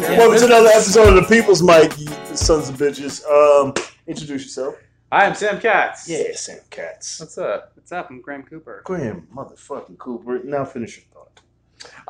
[0.00, 3.22] Welcome to another episode of the People's Mic, you sons of bitches.
[3.26, 3.74] Um,
[4.06, 4.76] introduce yourself.
[5.12, 6.08] Hi, I'm Sam Katz.
[6.08, 7.20] Yeah, Sam Katz.
[7.20, 7.72] What's up?
[7.74, 8.08] What's up?
[8.10, 8.80] I'm Graham Cooper.
[8.84, 10.40] Graham, motherfucking Cooper.
[10.42, 11.40] Now finish your thought.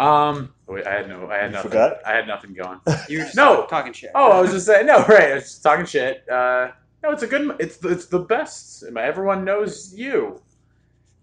[0.03, 1.71] Um, wait, I had no, I had You nothing.
[1.71, 1.97] forgot?
[2.07, 2.81] I had nothing going.
[3.09, 3.67] You were just No.
[3.67, 4.11] talking shit.
[4.15, 4.87] Oh, I was just saying.
[4.87, 5.33] No, right.
[5.33, 6.25] I was just talking shit.
[6.31, 6.69] Uh,
[7.03, 7.57] no, it's a good.
[7.59, 8.85] It's it's the best.
[8.97, 10.41] Everyone knows you,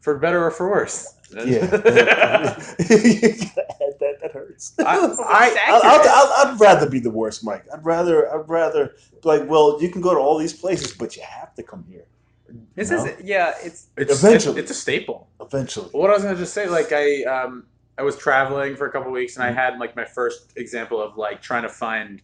[0.02, 1.14] for better or for worse.
[1.36, 1.66] Yeah.
[4.00, 4.74] that, that hurts.
[4.80, 5.10] I, I, I,
[5.68, 7.66] I, I'd, I'd rather be the worst, Mike.
[7.74, 11.24] I'd rather, I'd rather, like, well, you can go to all these places, but you
[11.24, 12.06] have to come here.
[12.76, 13.04] This No?
[13.04, 13.54] is yeah.
[13.62, 14.62] It's it's, Eventually.
[14.62, 15.28] it's, it's a staple.
[15.42, 15.90] Eventually.
[15.92, 17.66] What I was gonna just say, like I um
[17.98, 21.18] I was traveling for a couple weeks and I had like my first example of
[21.18, 22.22] like trying to find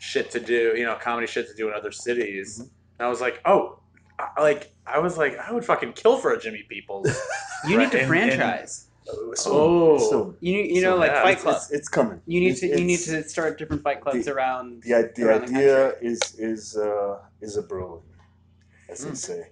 [0.00, 2.58] shit to do, you know, comedy shit to do in other cities.
[2.58, 2.68] Mhm.
[2.98, 3.78] And I was like, oh,
[4.36, 7.06] I, like I was like, I would fucking kill for a Jimmy Peoples.
[7.68, 8.86] you Right, need to and- franchise.
[9.08, 9.12] Uh,
[9.46, 9.98] Oh.
[9.98, 11.56] so, you need, you know like yeah, Fight it's, Club.
[11.56, 12.20] it's, it's coming.
[12.26, 14.82] you need It's- to you need to start different fight clubs the- around.
[14.82, 18.02] The, the around the idea is is uh, is a brewing,
[18.88, 19.16] as they Mm.
[19.16, 19.46] say.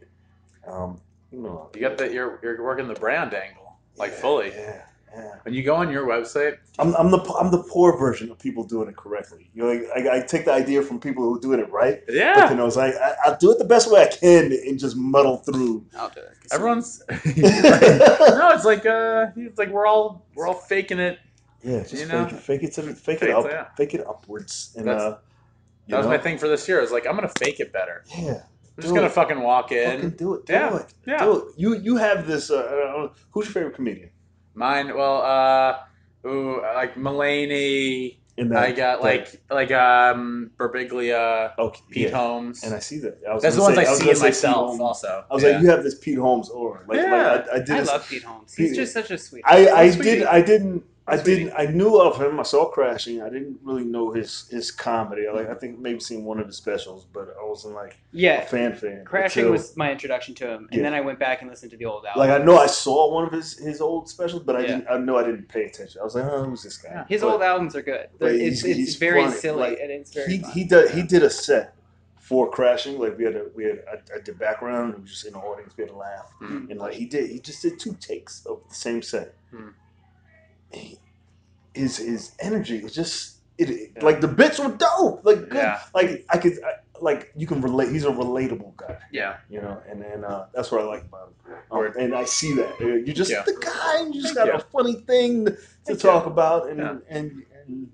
[0.66, 1.00] Um,
[1.32, 4.48] you know, you got that you're you're working the brand angle like yeah, fully.
[4.50, 4.82] Yeah,
[5.14, 5.34] yeah.
[5.42, 8.64] When you go on your website, I'm, I'm the I'm the poor version of people
[8.64, 9.50] doing it correctly.
[9.54, 12.04] You know, like, I, I take the idea from people who are doing it right,
[12.06, 14.52] but yeah, then I was like, I, I'll do it the best way I can
[14.52, 15.86] and just muddle through.
[15.96, 16.36] I'll do it.
[16.52, 21.18] everyone's no, it's like uh, it's like we're all we're all faking it.
[21.62, 22.26] Yeah, just You fake know?
[22.26, 23.64] it, fake it to the, fake Fake it up, it, yeah.
[23.76, 25.18] fake it upwards, and That's- uh,
[25.86, 26.10] you That was know?
[26.12, 26.78] my thing for this year.
[26.78, 28.04] I was like, I'm gonna fake it better.
[28.16, 28.42] Yeah, I'm
[28.76, 29.12] just Do gonna it.
[29.12, 29.90] fucking walk in.
[29.96, 31.24] fucking do it, do Yeah, it, yeah.
[31.24, 31.54] do it.
[31.56, 32.50] You you have this.
[32.50, 34.10] Uh, I don't know, who's your favorite comedian?
[34.58, 38.16] Mine, well, uh, ooh, like Mulaney.
[38.36, 42.16] In I got like like um Birbiglia, okay, Pete yeah.
[42.16, 42.62] Holmes.
[42.62, 43.18] and I see that.
[43.28, 44.80] I was That's the ones say- I was see in say Pete myself.
[44.80, 45.50] Also, I was Yeah.
[45.50, 46.80] like, you have this Pete Holmes aura.
[46.86, 47.32] Like, Yeah.
[47.32, 47.70] like I, I did.
[47.70, 48.54] I this- love Pete Holmes.
[48.54, 49.42] He's Pete- just such a sweet.
[49.44, 50.10] I, I sweetie.
[50.18, 50.22] did.
[50.24, 50.84] I didn't.
[51.08, 51.52] I didn't.
[51.56, 52.38] I knew of him.
[52.38, 53.22] I saw Crashing.
[53.22, 55.26] I didn't really know his his comedy.
[55.26, 55.48] I like.
[55.48, 58.74] I think maybe seen one of his specials, but I wasn't like a yeah, fan
[58.74, 59.04] fan.
[59.04, 60.82] Crashing until- was my introduction to him, and Yeah.
[60.82, 62.20] then I went back and listened to the old album.
[62.20, 64.66] like I know I saw one of his his old specials, but I Yeah.
[64.66, 64.86] didn't.
[64.90, 66.00] I know I didn't pay attention.
[66.00, 66.90] I was like, oh, who's this guy?
[66.92, 67.04] Yeah.
[67.08, 68.08] His But old albums are good.
[68.18, 69.36] but it's he's- it's he's very funny.
[69.36, 71.74] silly Like, and it's very He he did he did a set
[72.18, 72.98] for Crashing.
[72.98, 74.92] Like we had a we had I, I did background.
[74.94, 75.72] and we just in the audience.
[75.76, 76.30] We had a laugh.
[76.42, 76.70] Mhm.
[76.70, 79.68] and like he did he just did two takes of the same set Hmm.
[80.72, 80.98] He-
[81.74, 84.04] his his energy was just it, Yeah.
[84.04, 85.80] like the bits were dope like good Yeah.
[85.94, 89.80] like i could I, like you can relate he's a relatable guy yeah, you know
[89.88, 92.86] and and uh, that's what i like about him um, and i see that Uh,
[93.06, 93.42] you just Yeah.
[93.46, 95.46] the guy and you just got a funny thing
[95.86, 96.96] to talk about and Yeah.
[97.08, 97.90] and, and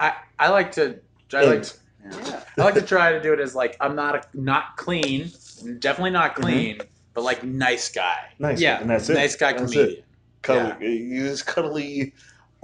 [0.00, 0.98] I I like to
[1.32, 1.64] I like
[2.04, 2.40] Yeah.
[2.58, 5.30] I like to try to do it as like I'm not a, not clean,
[5.78, 6.42] definitely not Mm-hmm.
[6.42, 6.78] clean,
[7.14, 8.80] but like nice guy, nice Yeah.
[8.80, 9.98] and that's it nice guy That's comedian.
[10.00, 10.04] it.
[10.44, 12.12] Cuddly he's this cuddly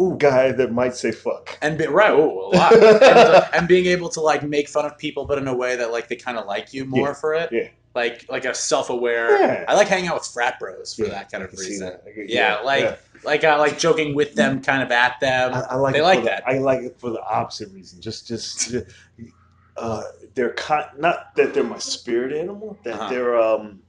[0.01, 3.69] ooh guy that might say fuck And be, right, oh, a lot, and, uh, and
[3.69, 6.17] being able to like make fun of people, but in a way that like they
[6.17, 7.51] kind of like you more Yeah, for it.
[7.53, 7.69] yeah.
[7.95, 9.37] Like like a self aware.
[9.39, 9.65] Yeah.
[9.69, 11.91] I like hanging out with frat bros for Yeah, that kind of reason.
[12.15, 12.97] can- Yeah, like yeah.
[13.25, 15.53] like uh, like joking with them, kind of at them.
[15.53, 16.49] I, I like They like the- that.
[16.49, 18.01] I like it for the opposite reason.
[18.01, 18.75] Just, just,
[19.77, 20.03] uh,
[20.35, 22.79] they're con- not that they're my spirit animal.
[22.85, 23.11] That Uh-huh.
[23.11, 23.81] they're um,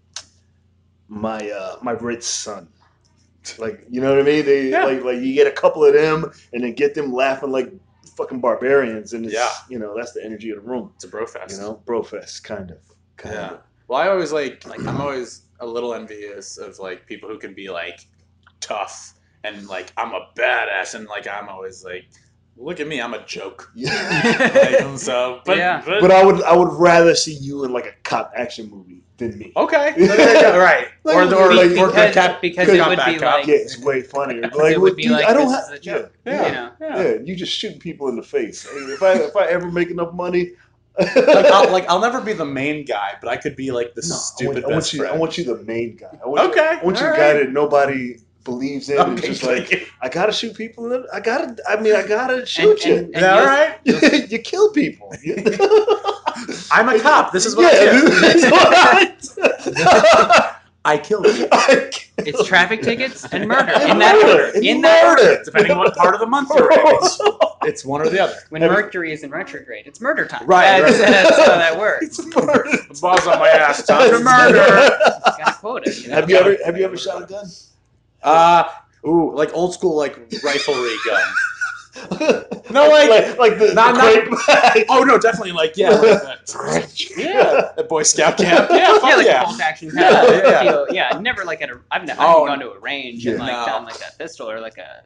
[1.08, 2.68] my uh, my rich son.
[3.58, 4.46] Like you know what I mean?
[4.46, 4.86] They Yeah.
[4.86, 7.72] like like you get a couple of them and then get them laughing like
[8.18, 9.50] fucking barbarians, and it's, Yeah.
[9.70, 10.92] you know that's the energy of the room.
[10.96, 11.56] it's a bro fest.
[11.56, 12.78] You know, bro fest kind of.
[13.18, 13.50] Kind Yeah.
[13.52, 13.60] of.
[13.88, 17.54] Well, I always like like I'm always a little envious of like people who can
[17.54, 18.06] be like
[18.60, 19.14] tough
[19.44, 22.06] and like I'm a badass and like I'm always like
[22.58, 23.72] look at me I'm a joke.
[23.76, 24.80] Yeah.
[24.88, 25.82] Like, so, but, Yeah.
[25.86, 29.04] but, but I would I would rather see you in like a cop action movie
[29.22, 29.54] than me.
[29.56, 29.94] okay,
[30.58, 30.88] right.
[31.04, 34.02] Like, or or, like- or because, Cap, because it would be like Yeah, it's way
[34.02, 34.42] funnier.
[34.56, 35.82] Like, it would be dude, like, I don't have.
[35.82, 36.12] joke.
[36.26, 36.46] Yeah.
[36.46, 36.72] You know?
[36.82, 37.02] yeah.
[37.04, 38.68] Yeah, you just shoot people in the face.
[38.70, 40.52] I mean, if I if I ever make enough money,
[41.00, 44.02] like, I'll, like I'll never be the main guy, but I could be like the
[44.02, 45.00] No, stupid I want, I want you.
[45.00, 45.14] friend.
[45.16, 46.20] I want you the main guy.
[46.24, 49.00] I want Okay, You, I want you all the guy that nobody believes in.
[49.00, 49.88] and Okay, just like.
[50.02, 50.92] I gotta shoot people.
[50.92, 51.56] In I gotta.
[51.68, 52.96] I mean, I gotta shoot and, you.
[53.16, 54.32] and yeah, all right.
[54.32, 55.14] you kill people.
[56.72, 57.32] I'm a cop.
[57.32, 58.10] This is what yeah, I do.
[58.10, 61.48] this is what I I kill you.
[61.92, 63.72] Kill It's traffic tickets and murder.
[63.72, 64.46] And in that murder.
[64.46, 64.52] order.
[64.58, 65.30] And In that murder.
[65.30, 65.44] order.
[65.46, 66.80] Depending on what part of the month you're in.
[66.84, 67.20] It's,
[67.64, 68.34] it's one or the other.
[68.50, 70.46] When Have Mercury is in retrograde, it's murder time.
[70.48, 71.10] Right, That's, right.
[71.12, 72.06] that's how that works.
[72.20, 72.64] It's murder.
[72.90, 73.86] The balls on my ass.
[73.86, 74.98] Time to murder.
[75.38, 76.02] Gotta quote it.
[76.02, 76.16] You know?
[76.16, 77.46] Have you ever have you ever shot a gun?
[78.24, 78.64] Uh,
[79.06, 81.24] ooh, like old school, like riflery gun.
[82.72, 84.86] No, like- like, like the, Not- the not- crepe bag.
[84.90, 87.12] Oh no, definitely like yeah, like that.
[87.18, 88.70] yeah, the Boy Scout camp.
[88.70, 89.44] Yeah, yeah, like yeah.
[89.46, 90.62] bolt action kind Yeah, of yeah.
[90.64, 90.88] feel.
[90.92, 91.80] Yeah, never like at a.
[91.92, 93.66] I've never Oh, gone to a range and like no.
[93.66, 95.04] done like a pistol or like a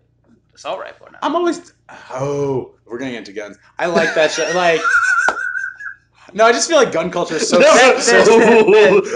[0.53, 1.17] assault rifle now.
[1.23, 1.73] I'm always
[2.11, 3.57] oh, we're getting into guns.
[3.79, 4.53] I like that shit.
[4.55, 4.81] Like,
[6.35, 7.57] no, I just feel like gun culture is so.
[7.65, 8.37] No, so-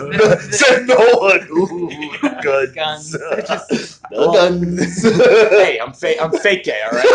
[0.10, 1.48] no, said no one.
[1.51, 2.10] Ooh,
[2.42, 2.71] guns.
[2.74, 3.12] Guns.
[3.12, 5.04] They're just- No guns.
[5.04, 6.18] hey, I'm fake.
[6.21, 6.81] I'm fake gay.
[6.86, 7.06] All right.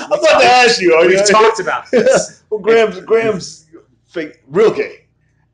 [0.00, 0.94] I'm about to ask you.
[0.94, 3.66] Are We've you talked about this, Well, Graham's Graham's
[4.06, 5.04] fake, real gay.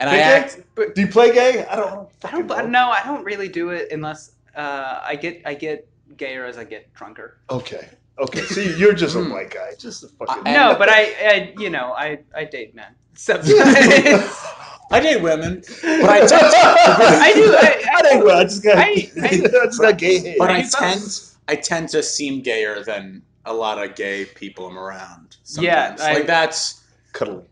[0.01, 0.61] and I Fake act.
[0.77, 0.85] gay?
[0.95, 1.65] Do you play gay?
[1.67, 2.09] I don't.
[2.25, 2.47] I don't.
[2.47, 2.67] know.
[2.67, 6.65] no, I don't really do it unless uh, I get I get gayer as I
[6.65, 7.39] get drunker.
[7.51, 7.89] Okay.
[8.19, 8.41] Okay.
[8.43, 9.31] See, you're just a Hmm.
[9.33, 9.73] white guy.
[9.79, 10.43] Just a fucking.
[10.47, 12.95] And- no, but I, I you know I I date men.
[13.17, 13.51] Sometimes.
[14.89, 16.37] I date women, but I tend to.
[16.39, 17.55] I do.
[17.59, 18.25] I, I didn't.
[18.25, 18.79] well, I just got.
[18.79, 20.37] I- I, I- just got gay hair.
[20.39, 21.03] But I tend,
[21.49, 25.37] I tend to seem gayer than a lot of gay people I'm around.
[25.59, 26.01] Yeah, Sometimes.
[26.03, 26.85] I- like that's.
[27.13, 27.47] cuddling.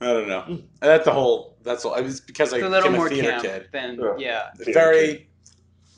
[0.00, 0.60] I don't know.
[0.80, 1.56] That's the whole.
[1.64, 1.94] That's all.
[1.94, 3.68] It was because I it's a little became more a theater kid.
[3.72, 4.14] than Yeah.
[4.18, 4.50] yeah.
[4.58, 5.28] Theater Very.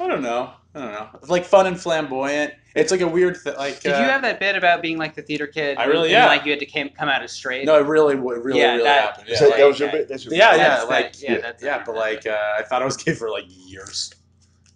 [0.00, 0.52] I don't know.
[0.74, 1.08] I don't know.
[1.14, 2.54] It's like fun and flamboyant.
[2.76, 3.56] It's like a weird thing.
[3.56, 3.80] Like.
[3.80, 5.76] Did uh, you have that bit about being like the theater kid?
[5.78, 6.26] I really- and, yeah.
[6.26, 7.64] Like you had to came, come out as straight.
[7.64, 9.28] No, it really, it really, Yeah, really that- happened.
[9.28, 10.08] Is Yeah, that, like, that was your bit.
[10.08, 10.58] That's your yeah, bit.
[10.60, 12.96] yeah, That's like that- yeah, yeah, that's yeah, but like uh, I thought I was
[12.96, 14.12] gay for like years,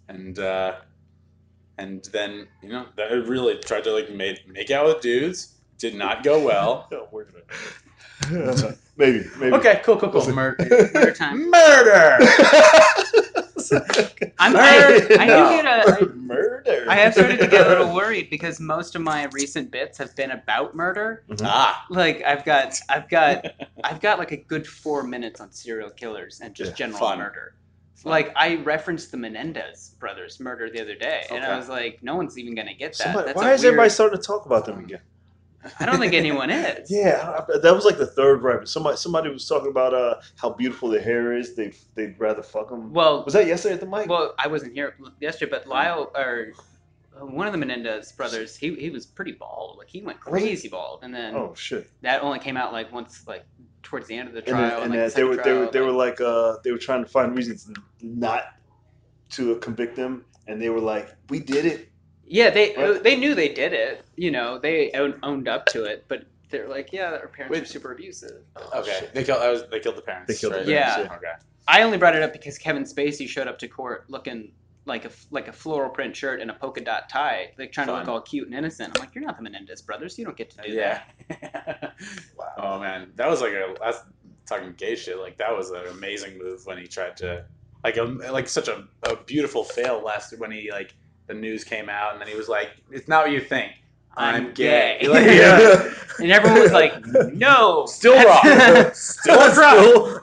[0.09, 0.73] and uh,
[1.77, 5.53] and then you know that I really tried to like make make out with dudes.
[5.77, 6.87] Did not go well.
[6.91, 8.75] No, we're gonna.
[8.97, 9.25] maybe.
[9.37, 9.53] Maybe.
[9.55, 10.19] Okay, cool, cool, cool.
[10.19, 10.35] Listen.
[10.35, 11.49] murder, murder time.
[11.49, 12.17] Murder.
[14.39, 15.49] I'm, I, I do No.
[15.49, 16.05] get a.
[16.15, 16.85] murder.
[16.89, 19.97] I, I have started to get a little worried because most of my recent bits
[19.97, 21.23] have been about murder.
[21.41, 23.45] ah, Like I've got, I've got,
[23.83, 27.19] I've got like a good four minutes on serial killers and just Yeah, general fun.
[27.19, 27.53] murder.
[28.05, 32.15] Like I referenced the Menendez brothers' murder the other day, and I was like, no
[32.17, 32.97] one's even gonna get that.
[32.97, 34.99] Somebody, That's why a is everybody starting to talk about them again?
[35.79, 36.89] I don't think anyone is.
[36.91, 38.71] Yeah, that was like the third reference.
[38.71, 41.55] Somebody, somebody was talking about uh, how beautiful their hair is.
[41.55, 42.91] They, they'd rather fuck them.
[42.93, 44.07] Well, was that yesterday at the mic?
[44.09, 46.51] well, I wasn't here yesterday, but Lyle or
[47.19, 49.77] uh, one of the Menendez brothers, he he was pretty bald.
[49.77, 51.89] Like he went crazy bald, and then oh shit!
[52.01, 53.45] that only came out like once, like
[53.83, 54.69] towards the end of the And, trial.
[54.81, 56.57] then, and like, the they were, second they were, trial, they were like- like, uh,
[56.63, 57.69] they were trying to find reasons
[58.01, 58.43] not
[59.31, 61.89] to convict them, and they were like, "We did it."
[62.33, 62.89] Yeah, they Right.
[62.89, 64.03] Uh, they knew they did it.
[64.15, 67.59] You know, they own, owned up to it, but they're like, yeah, our parents Wait.
[67.59, 68.41] were super abusive.
[68.55, 68.97] Oh, okay.
[69.01, 69.13] shit.
[69.13, 69.43] They killed.
[69.43, 70.27] I was, they killed the parents.
[70.33, 70.65] They killed the right?
[70.65, 71.15] parents, yeah.
[71.17, 71.33] Okay.
[71.67, 74.51] I only brought it up because Kevin Spacey showed up to court looking
[74.85, 77.93] like a like a floral print shirt and a polka dot tie, like trying to
[77.93, 78.93] look all cute and innocent.
[78.95, 80.17] I'm like, you're not the Menendez brothers.
[80.17, 81.01] You don't get to do Yeah.
[81.29, 81.93] that.
[82.37, 82.53] Wow.
[82.57, 83.99] Oh man, that was like a that's
[84.47, 85.19] talking gay shit.
[85.19, 87.45] Like that was an amazing move when he tried to
[87.83, 90.95] like a like such a, a beautiful fail last when he like
[91.27, 93.71] the news came out and then he was like, "It's not what you think.
[94.15, 95.07] I'm, I'm gay." gay.
[95.09, 95.93] Like, yeah.
[96.19, 96.93] And everyone was like,
[97.33, 98.41] no, Still wrong.
[98.93, 100.21] Still Still,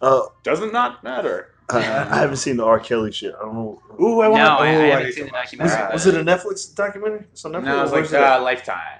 [0.00, 1.54] uh, Doesn't not matter.
[1.68, 2.78] I, I haven't seen the R.
[2.80, 3.34] Kelly shit.
[3.34, 3.82] I don't know.
[4.00, 4.42] Ooh, I No, want.
[4.42, 5.76] I, I haven't need seen the documentary.
[5.76, 5.84] that.
[5.88, 7.24] but- Was it a Netflix documentary?
[7.32, 7.64] It's on Netflix.
[7.64, 8.99] No, it was or like it uh, Lifetime.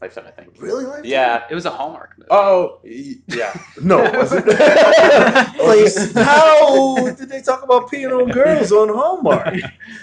[0.00, 0.54] Lifetime, I think.
[0.58, 0.84] really?
[0.86, 1.44] Like Yeah.
[1.50, 2.28] It was a Hallmark movie.
[2.30, 3.52] Oh, yeah.
[3.82, 4.46] No, it wasn't.
[4.48, 9.54] like, how did they talk about peeing on girls on Hallmark?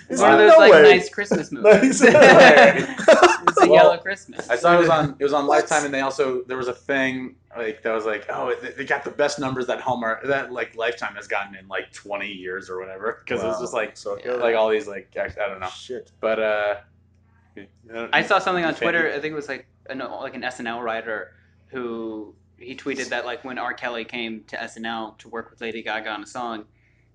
[0.10, 0.82] It's one of those no like way.
[0.84, 2.02] nice Christmas movies.
[2.04, 2.14] It's
[3.58, 4.50] a Well, yellow Christmas.
[4.50, 5.16] I saw it was on.
[5.20, 5.58] It was on What?
[5.62, 8.86] Lifetime, and they also there was a thing like that was like, oh, they- they
[8.86, 12.70] got the best numbers that Hallmark that like Lifetime has gotten in like twenty years
[12.70, 14.34] or whatever because it was just like so Yeah.
[14.34, 16.12] like all these like act- I don't know, shit.
[16.20, 16.76] but uh,
[18.12, 19.10] I saw something on Twitter.
[19.10, 21.34] I think it was like an like an SNL writer
[21.68, 23.74] who he tweeted that like when R.
[23.74, 26.66] Kelly came to SNL to work with Lady Gaga on a song,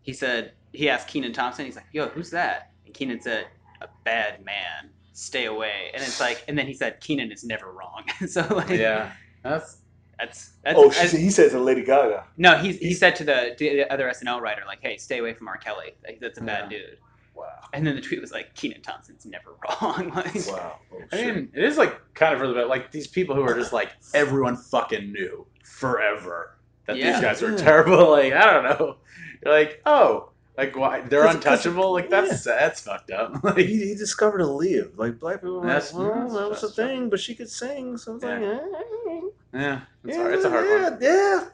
[0.02, 1.64] he said he asked Kenan Thompson.
[1.64, 3.46] He's like, "Yo, who's that?" And Kenan said,
[3.80, 4.90] "A bad man.
[5.12, 8.70] Stay away." And it's like, and then he said, "Kenan is never wrong." so like,
[8.70, 9.78] Yeah, that's
[10.18, 10.78] that's that's.
[10.78, 12.24] Oh, she, I- he said to Lady Gaga.
[12.36, 15.48] no, he he said to the, the other SNL writer like, "Hey, stay away from
[15.48, 15.56] R.
[15.56, 15.94] Kelly.
[16.04, 16.98] Like, that's a bad dude."
[17.34, 17.46] Wow.
[17.72, 20.78] And then the tweet was like, "Kenan Thompson's never wrong." like, Wow.
[20.92, 21.34] Oh, I shit.
[21.34, 23.72] mean, it is like kind of for the bit like these people who are just
[23.72, 27.12] like everyone fucking knew forever that Yeah.
[27.12, 28.10] these guys were terrible.
[28.10, 28.96] Like I don't know,
[29.44, 30.28] you're like oh.
[30.54, 31.92] Like why they're Cause- 'cause- untouchable?
[31.94, 33.40] Like that's that's fucked up.
[33.42, 34.98] Like, he, he discovered Aaliyah.
[34.98, 37.34] Like black people, were That's- like, well, that's- that was a that's thing, but she
[37.34, 37.96] could sing.
[37.96, 38.34] So it's Yeah.
[38.38, 39.20] like, eh,
[39.54, 40.34] yeah, it's, yeah, hard.
[40.34, 40.98] it's a hard yeah, one.
[41.00, 41.44] Yeah,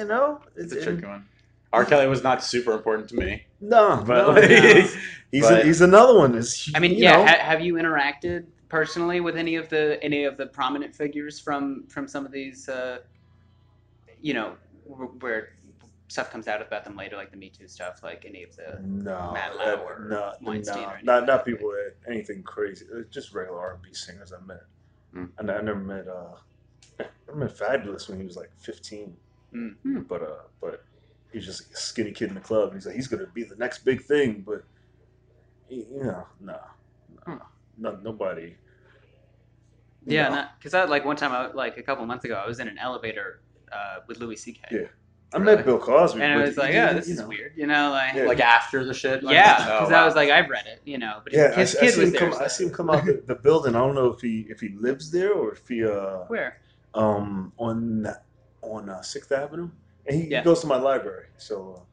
[0.00, 0.40] I know.
[0.56, 1.26] It's a tricky one.
[1.72, 1.84] R.
[1.84, 4.86] Kelly was not super important to me, No, but no, like, no.
[5.32, 6.34] he's but- a, he's another one.
[6.36, 7.26] It's, I mean, yeah.
[7.26, 11.86] Ha- have you interacted personally with any of the any of the prominent figures from
[11.88, 12.98] from some of these, uh,
[14.22, 14.54] you know,
[14.86, 15.50] where
[16.08, 18.80] stuff comes out about them later, like the Me Too stuff, like any of the.
[18.82, 22.86] no, Matt uh, Lauer, no, Weinstein, no, or not not people with anything crazy.
[22.94, 24.64] Uh, Just regular R and B singers I met.
[25.12, 25.24] Hmm.
[25.38, 26.08] And I never met.
[26.08, 26.34] uh
[27.00, 29.16] I met Fabolous when he was like fifteen.
[29.54, 30.06] Mm.
[30.06, 30.84] But uh, but
[31.32, 32.68] he's just a skinny kid in the club.
[32.68, 34.42] And he's like, he's gonna be the next big thing.
[34.46, 34.64] But
[35.68, 36.58] you know, no,
[37.26, 37.42] no,
[37.78, 38.56] no, nobody.
[40.06, 40.44] Yeah, No.
[40.58, 42.78] because I like one time, I, like a couple months ago, I was in an
[42.78, 44.60] elevator uh, with Louis C.K.
[44.70, 44.78] Yeah.
[45.32, 47.28] I met Bill Cosby, and but it was like, you- yeah, you this is know.
[47.28, 48.24] weird, you know, like Yeah.
[48.24, 49.22] Like after the shit.
[49.22, 50.02] Like, yeah, Oh, because wow.
[50.02, 52.00] I was like, I've read it, you know, but Yeah, his I, I kid see
[52.00, 52.20] was him there.
[52.30, 52.32] come.
[52.32, 53.76] so- I see him come out the, the building.
[53.76, 56.58] I don't know if he if he lives there or if he uh Where?
[56.94, 58.08] um on
[58.62, 59.70] on uh, Sixth Avenue,
[60.10, 60.42] and he, he Yeah.
[60.44, 61.26] goes to my library.
[61.38, 61.84] So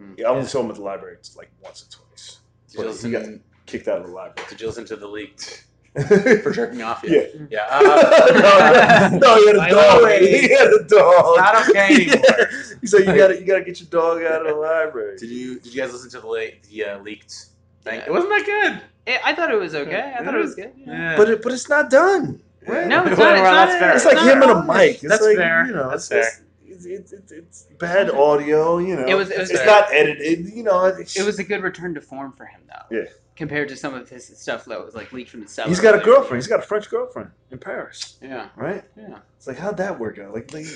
[0.00, 1.14] uh, yeah, I only saw him at the library.
[1.18, 2.38] It's like once or twice.
[2.68, 3.26] Did you, But listen, he got
[3.66, 4.48] kicked out of the library.
[4.50, 7.02] did you listen to the leaked For for jerking off?
[7.04, 7.22] Yeah.
[7.50, 7.80] Yeah.
[7.82, 10.02] no, Uh, no, he had a dog.
[10.02, 11.24] the he had a dog.
[11.28, 12.48] it's not okay anymore.
[12.80, 15.16] he said you got to you got to get your dog out of the library.
[15.18, 17.46] Did you Did you guys listen to the late the uh, leaked
[17.82, 18.00] thing?
[18.00, 18.06] Yeah.
[18.06, 18.82] It wasn't that good.
[19.06, 20.14] Eh, I thought it was okay.
[20.18, 20.72] I thought it was good.
[20.76, 20.92] yeah.
[20.92, 21.16] Yeah.
[21.16, 22.40] But it, but it's not done.
[22.66, 23.04] No, it's not.
[23.04, 23.42] It's not.
[23.42, 23.94] that's fair.
[23.94, 24.94] It's like not him and a mic.
[24.94, 25.66] It's That's like, fair.
[25.66, 26.43] You know, That's it's, fair.
[26.74, 28.78] It's, it's, it's, it's bad audio.
[28.78, 29.66] You know, It was- it was it's fair.
[29.66, 30.46] not edited.
[30.52, 32.96] You know, It was a good return to form for him, though.
[32.96, 33.04] Yeah.
[33.36, 35.68] Compared to some of his stuff that was like leaked from the cellar.
[35.68, 36.04] He's got a earlier.
[36.04, 36.36] girlfriend.
[36.42, 38.48] He's got a French girlfriend in Paris, Yeah.
[38.56, 38.84] right?
[38.96, 39.18] Yeah.
[39.36, 40.32] It's like how'd that work out?
[40.32, 40.66] Like, like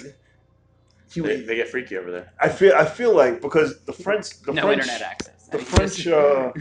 [1.12, 2.32] he, They, they get freaky over there.
[2.40, 5.46] I feel I feel like because the French the no French internet access.
[5.46, 6.52] the I mean, French, uh,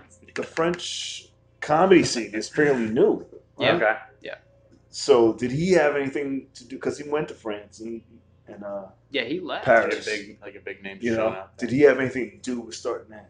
[0.36, 1.28] the French
[1.60, 3.26] comedy scene is fairly new.
[3.58, 3.72] Yeah.
[3.74, 3.96] Okay.
[4.88, 6.76] So did he have anything to do?
[6.76, 8.00] Because he went to France and
[8.48, 9.64] and uh, yeah, he left.
[9.64, 9.94] Paris.
[9.94, 11.56] Like a big, like a big name you showing know, up.
[11.58, 13.28] did he have anything to do with starting that?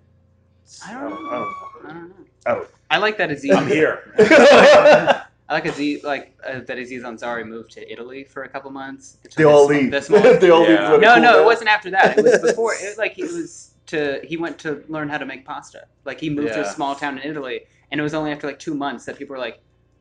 [0.87, 1.17] I don't know.
[1.17, 2.15] I don't I don't know.
[2.47, 3.51] I don't- I like that Aziz.
[3.53, 4.15] I'm here.
[4.19, 9.19] I like Aziz, like uh, that Aziz Ansari moved to Italy for a couple months.
[9.37, 9.91] they all This- leave.
[9.91, 10.93] this small- they all Yeah.
[10.93, 11.01] leave.
[11.01, 11.41] no, Cool no, down.
[11.41, 12.19] it wasn't after that.
[12.19, 12.75] It was before.
[12.81, 15.87] It, was like he was to he went to learn how to make pasta.
[16.05, 16.71] Like he moved to a Yeah.
[16.71, 19.41] small town in Italy, and it was only after like two months that people were
[19.41, 19.55] like,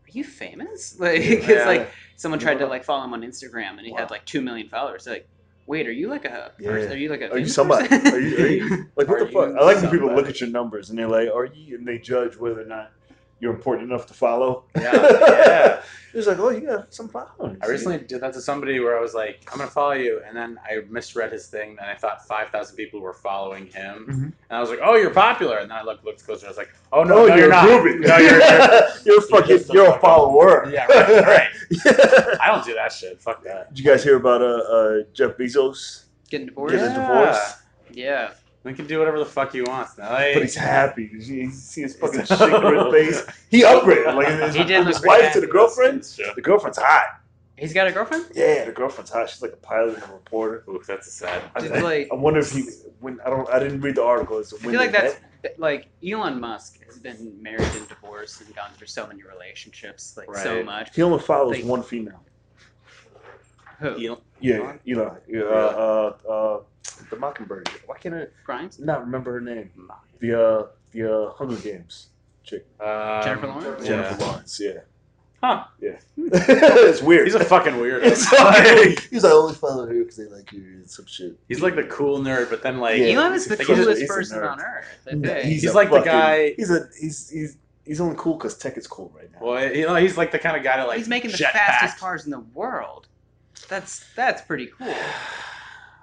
[0.06, 1.66] "Are you famous?" Like it's Yeah.
[1.68, 4.00] like someone tried to like follow him on Instagram, and he Wow.
[4.00, 5.04] had like two million followers.
[5.06, 5.30] They're like,
[5.68, 6.70] wait, are you like a Yeah.
[6.72, 6.92] person?
[6.94, 7.88] Are you like a Are you famous somebody?
[7.88, 9.56] person?" Are you, are you like what Are the fuck?
[9.58, 10.16] I like when people somebody?
[10.16, 12.92] look at your numbers and they're like, "Are you?" and they judge whether or not
[13.40, 14.64] you're important enough to follow.
[14.76, 15.82] Yeah, yeah.
[16.14, 17.58] was like, oh, you got some followers.
[17.62, 20.36] I recently did that to somebody where I was like, I'm gonna follow you, and
[20.36, 24.24] then I misread his thing, and I thought 5,000 people were following him, Mhm.
[24.24, 26.58] and I was like, oh, you're popular, and then I looked, looked closer, I was
[26.58, 28.00] like, oh no, oh, no, you're, you're not, groupie.
[28.08, 30.70] no, you're, you're you're fucking, just a you're a follower.
[30.72, 31.48] Yeah, right, right.
[31.86, 32.36] Yeah.
[32.42, 33.22] I don't do that shit.
[33.22, 33.74] Fuck that.
[33.74, 36.74] Did you guys hear about uh, uh Jeff Bezos Getting divorced.
[36.76, 37.04] getting Yeah.
[37.04, 37.54] a divorce?
[37.92, 38.32] Yeah.
[38.66, 39.96] We can do whatever the fuck he wants.
[39.98, 41.10] Now, like, But he's happy.
[41.14, 43.24] You see- you see his fucking chagrin face.
[43.50, 44.16] He upgraded.
[44.16, 46.02] Like his, He did his wife to the girlfriend.
[46.36, 47.22] The girlfriend's hot.
[47.58, 48.26] He's got a girlfriend.
[48.34, 49.30] Yeah, the girlfriend's hot.
[49.30, 50.64] She's like a pilot and a reporter.
[50.68, 51.42] Ooh, that's sad.
[51.56, 52.64] I, Did, like- I wonder if he
[53.00, 54.40] when I don't I didn't read the article.
[54.40, 55.60] As to I feel like that's met.
[55.60, 60.36] like Elon Musk has been married and divorced and gone through so many relationships, like
[60.38, 60.94] so much.
[60.96, 62.20] he only follows like- one female.
[63.80, 63.90] Who?
[64.06, 65.10] Elon- Yeah, Eli.
[65.28, 66.60] Yeah, uh, uh, uh,
[67.10, 67.70] the Mockingbird.
[67.86, 68.80] Why can't I Grimes?
[68.80, 69.70] not remember her name?
[70.20, 72.08] The uh, the uh, Hunger Games
[72.44, 73.82] chick, Um, Jennifer Lawrence?
[73.84, 73.88] yeah.
[73.90, 74.60] Jennifer Lawrence.
[74.62, 74.80] Yeah,
[75.44, 75.64] Huh.
[75.82, 75.98] yeah.
[76.18, 77.26] it's weird.
[77.28, 78.04] He's a fucking weirdo.
[78.04, 81.38] It's like, he's like, I only follow her because they like her and some shit.
[81.48, 83.08] He's like the cool nerd, but then like Yeah.
[83.20, 84.52] Elon is the Like, he's a- coolest he's a person nerd.
[84.52, 84.86] on earth.
[85.12, 85.46] I No, think.
[85.46, 88.88] He's a like the guy- He's a he's he's he's only cool because tech is
[88.88, 89.40] cool right now.
[89.42, 91.52] well, you know, he's like the kind of guy that like He's making the jetpack.
[91.52, 93.08] fastest cars in the world.
[93.70, 94.88] That's that's pretty cool.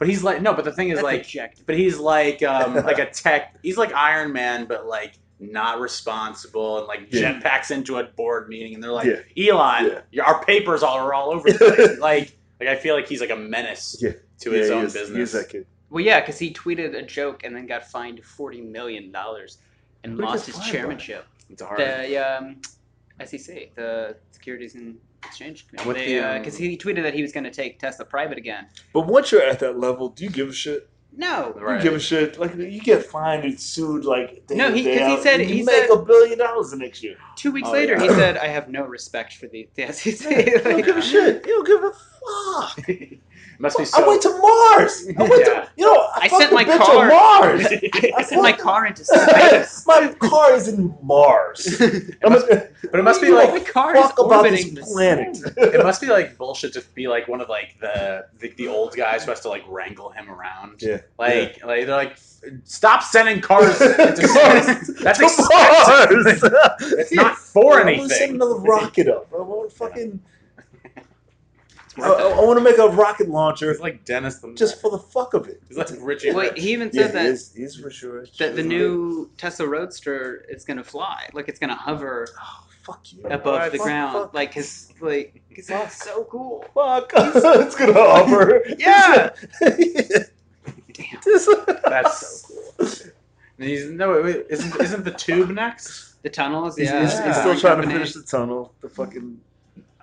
[0.03, 1.65] But he's like no, but the thing is That's like objective.
[1.65, 6.79] but he's like um like a tech he's like Iron Man but like not responsible
[6.79, 7.35] and like Yeah.
[7.41, 9.07] jetpacks into a board meeting and they're like
[9.37, 9.51] Yeah.
[9.53, 10.25] Elon Yeah.
[10.25, 13.31] our papers all are all over the place like like I feel like he's like
[13.31, 14.13] a menace Yeah.
[14.41, 15.67] to his he own is- business is that kid.
[15.91, 19.59] Well, yeah, because he tweeted a joke and then got fined forty million dollars
[20.03, 20.73] and Who lost his fined by?
[20.73, 21.27] chairmanship.
[21.51, 22.57] it's hard The um,
[23.25, 27.33] SEC, the Securities and Exchange And with the, um, because he tweeted that he was
[27.33, 28.67] going to take Tesla private again.
[28.93, 30.89] But once you're at that level, do you give a shit?
[31.15, 31.77] No, Right.
[31.77, 32.39] You give a shit.
[32.39, 34.05] Like you get fined and sued.
[34.07, 36.39] Like day No, in, he- day 'cause he said- you he make said- a billion
[36.39, 37.17] dollars the next year.
[37.37, 38.03] two weeks Oh, later yeah.
[38.03, 41.03] he said, "I have no respect for the, the SEC." You don't Like, give a
[41.13, 41.47] shit.
[41.47, 42.89] You don't give a fuck.
[43.55, 45.07] it must be so I went to Mars.
[45.17, 45.45] I went Yeah.
[45.61, 47.67] to, you know, I, I sent my car- on Mars.
[48.17, 49.85] I sent my car into space.
[49.87, 51.81] my car is in Mars.
[52.25, 55.39] I must, but it must be You like my car is fuck about this planet.
[55.57, 58.95] it must be like bullshit to be like one of like the the, the old
[58.97, 60.83] guys who has to like wrangle him around.
[60.83, 61.01] Yeah.
[61.19, 62.19] Like like they're like
[62.65, 64.65] stop sending cars into Mars.
[64.65, 65.01] space.
[65.03, 66.53] That's To expensive.
[66.53, 66.93] Mars.
[66.99, 69.29] It's not for I want to send another rocket up.
[69.33, 70.21] I want to fucking.
[71.99, 75.35] I, want to make a rocket launcher It's like Dennis the just for the fuck
[75.35, 75.63] of it.
[75.69, 76.33] He's like Richie.
[76.33, 78.25] Wait, he even Yeah, said that he's, he's for sure.
[78.39, 82.65] that the new Tesla Roadster is going to fly, like it's going to hover Oh,
[82.83, 83.23] fuck you.
[83.25, 83.73] above What?
[83.73, 84.35] the Fuck, ground, fuck.
[84.35, 86.65] like his like cause it's so cool.
[86.75, 87.13] Fuck.
[87.17, 88.63] it's gonna hover.
[88.79, 89.31] Yeah.
[90.93, 91.21] Damn.
[91.85, 92.47] That's
[92.79, 93.11] so
[93.59, 96.23] he's no wait, wait, isn't isn't the tube next?
[96.23, 97.01] The tunnels, He's, yeah.
[97.03, 97.33] he's, he's Yeah.
[97.33, 98.73] still trying to finish the tunnel.
[98.81, 99.41] The fucking.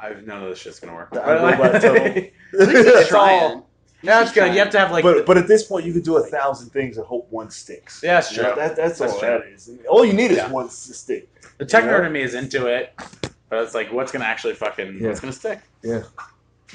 [0.02, 1.12] I've none of this shit's gonna work.
[1.12, 1.96] The iRobot tunnel.
[2.62, 3.42] At least he's It's trying.
[3.42, 3.70] all-
[4.02, 4.54] Yeah, it's good.
[4.54, 5.04] You have to have like.
[5.04, 7.50] but the- but at this point, you could do a thousand things and hope one
[7.50, 8.02] sticks.
[8.04, 8.62] yeah, that's You know, true.
[8.62, 9.28] that, that's, That's all true.
[9.28, 9.70] that is.
[9.90, 11.30] All you need is one to stick.
[11.58, 12.94] The tech nerd in me is into it,
[13.50, 15.08] but it's like, what's gonna actually fucking, Yeah.
[15.10, 15.60] what's gonna stick?
[15.84, 16.04] Yeah.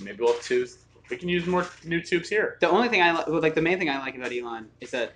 [0.03, 0.79] Maybe we'll have tubes.
[1.11, 2.57] We can use more new tubes here.
[2.61, 4.91] The only thing I like, well, like the main thing I like about Elon is
[4.91, 5.13] that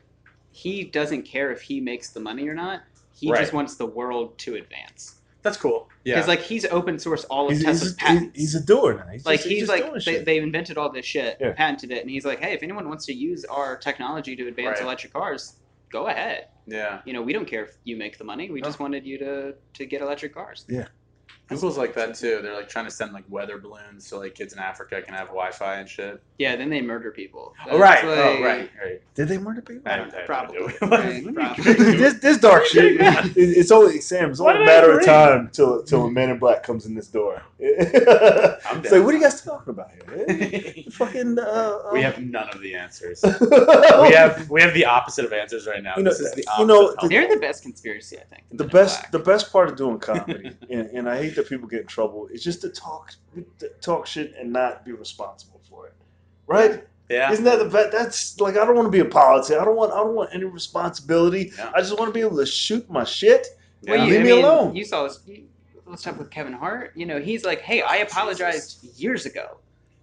[0.53, 2.83] he doesn't care if he makes the money or not.
[3.15, 3.41] He Right.
[3.41, 5.17] just wants the world to advance.
[5.43, 5.89] That's cool.
[6.05, 6.15] Yeah.
[6.17, 8.39] Because like he's open source all of He's, Tesla's he's, patents.
[8.39, 9.13] he's a doer now.
[9.13, 11.53] He's like just, he's like they, they invented all this shit, Yeah.
[11.53, 14.79] patented it, and he's like, hey, if anyone wants to use our technology to advance
[14.79, 14.85] Right.
[14.85, 15.55] electric cars,
[15.91, 16.49] go ahead.
[16.67, 17.01] yeah.
[17.05, 18.51] You know, we don't care if you make the money.
[18.51, 18.69] We No.
[18.69, 20.65] just wanted you to to get electric cars.
[21.49, 22.41] Google's like that too.
[22.43, 25.29] They're like trying to send like weather balloons so like kids in Africa can have
[25.29, 26.23] Wi-Fi and shit.
[26.39, 27.55] Yeah, then they murder people.
[27.71, 28.05] Oh right.
[28.05, 28.71] That's oh right.
[28.83, 29.03] Right.
[29.15, 29.91] Did they murder people?
[29.91, 30.59] I don't have Probably.
[30.59, 31.73] to do Right, probably.
[31.97, 32.97] this, this dark shit.
[33.37, 34.31] it's only Sam.
[34.31, 37.09] It's only a matter of time till till a man in black comes in this
[37.09, 37.43] door.
[37.61, 40.85] I'm it's like, what are you guys talking about here?
[40.91, 41.39] Fucking.
[41.39, 43.25] Uh, we um, have none of the answers.
[43.25, 45.95] we we have we have the opposite of answers right now.
[45.97, 48.45] You know, this is the you know, opposite of They're the best conspiracy, I think.
[48.53, 51.81] the best the best part of doing comedy, and, and I hate that people get
[51.83, 53.13] in trouble, It's just to talk
[53.59, 55.95] to talk shit and not be responsible for it.
[56.47, 56.85] Right?
[57.11, 57.31] yeah.
[57.33, 57.93] Isn't that the best?
[57.93, 59.61] That's like I don't want to be a politician.
[59.61, 61.53] I don't want I don't want any responsibility.
[61.57, 61.73] Yeah.
[61.75, 63.47] I just want to be able to shoot my shit.
[63.83, 63.93] Yeah.
[63.97, 64.77] Well, you, Leave I me mean, alone.
[64.77, 65.21] You saw this.
[65.87, 66.93] Let's talk with Kevin Hart.
[66.95, 69.59] You know, he's like, "Hey, I apologized years ago."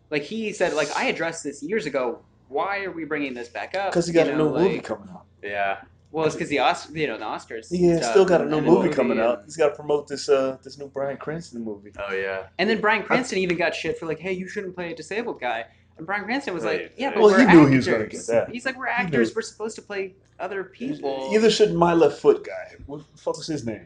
[0.09, 2.19] Like he said, like I addressed this years ago.
[2.47, 3.91] Why are we bringing this back up?
[3.91, 5.25] Because he got You a know, new movie coming out.
[5.43, 5.81] yeah.
[6.15, 7.67] Well, it's because the Oscar, you know, the Oscars.
[7.69, 9.41] Yeah, stuff, still got a new then movie coming and- out.
[9.43, 11.91] He's got to promote this uh this new Bryan Cranston movie.
[11.99, 12.47] Oh yeah.
[12.57, 15.41] And then Bryan Cranston even got shit for like, "Hey, you shouldn't play a disabled
[15.41, 15.65] guy."
[15.97, 17.15] And Bryan Cranston was Right, like, "Yeah, right.
[17.15, 17.69] but Well, we're he knew actors.
[17.69, 18.49] he was gonna get that.
[18.49, 19.35] He's like, "We're actors.
[19.35, 22.75] We're supposed to play other people." Either should my left foot guy.
[22.85, 23.85] What the fuck was his name?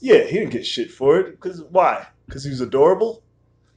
[0.00, 1.40] Yeah, he didn't get shit for it.
[1.40, 2.06] Cause why?
[2.26, 3.22] Because he was adorable.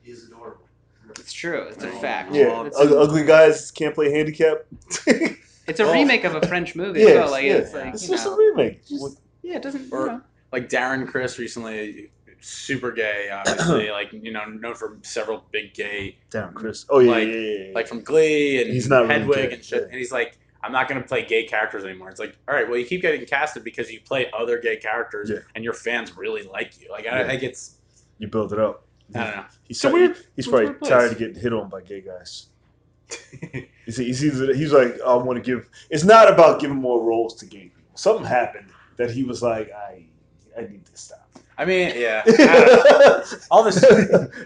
[0.03, 0.67] He's adorable.
[1.11, 1.61] It's true.
[1.69, 2.33] It's a fact.
[2.35, 4.57] Yeah, It's Ug- a, ugly guys can't play handicap.
[5.69, 5.93] it's a Oh.
[5.93, 7.01] remake of a French movie.
[7.01, 7.31] Yeah, as well.
[7.31, 7.53] Like yeah.
[7.53, 8.85] it's like it's just know, a remake.
[8.85, 9.91] just- yeah, it doesn't.
[9.93, 10.21] Or- you know.
[10.51, 12.09] Like Darren Criss recently,
[12.41, 13.91] super gay, obviously.
[13.91, 16.85] like you know, known for several big gay, Damn, Chris.
[16.89, 17.71] Oh yeah, Like- yeah, yeah, yeah.
[17.75, 19.81] like from Glee and He's not Hedwig gay, and shit.
[19.81, 19.85] yeah.
[19.87, 22.09] And he's like, I'm not gonna play gay characters anymore.
[22.09, 25.29] It's like, all right, well, you keep getting casted because you play other gay characters,
[25.29, 25.39] Yeah.
[25.55, 26.89] and your fans really like you.
[26.91, 27.25] Like I, Yeah.
[27.25, 27.75] I think it's,
[28.17, 28.85] you build it up.
[29.15, 29.45] I don't know.
[29.67, 32.47] He's, It's a probably, weird- he's probably tired of getting hit on by gay guys.
[33.85, 35.67] He's, he's, either, he's like, I want to give.
[35.89, 37.81] It's not about giving more roles to gay people.
[37.95, 40.05] Something happened that he was like, I,
[40.55, 41.28] I need to stop.
[41.59, 42.23] I mean, yeah.
[42.25, 43.23] I.
[43.51, 43.83] All this-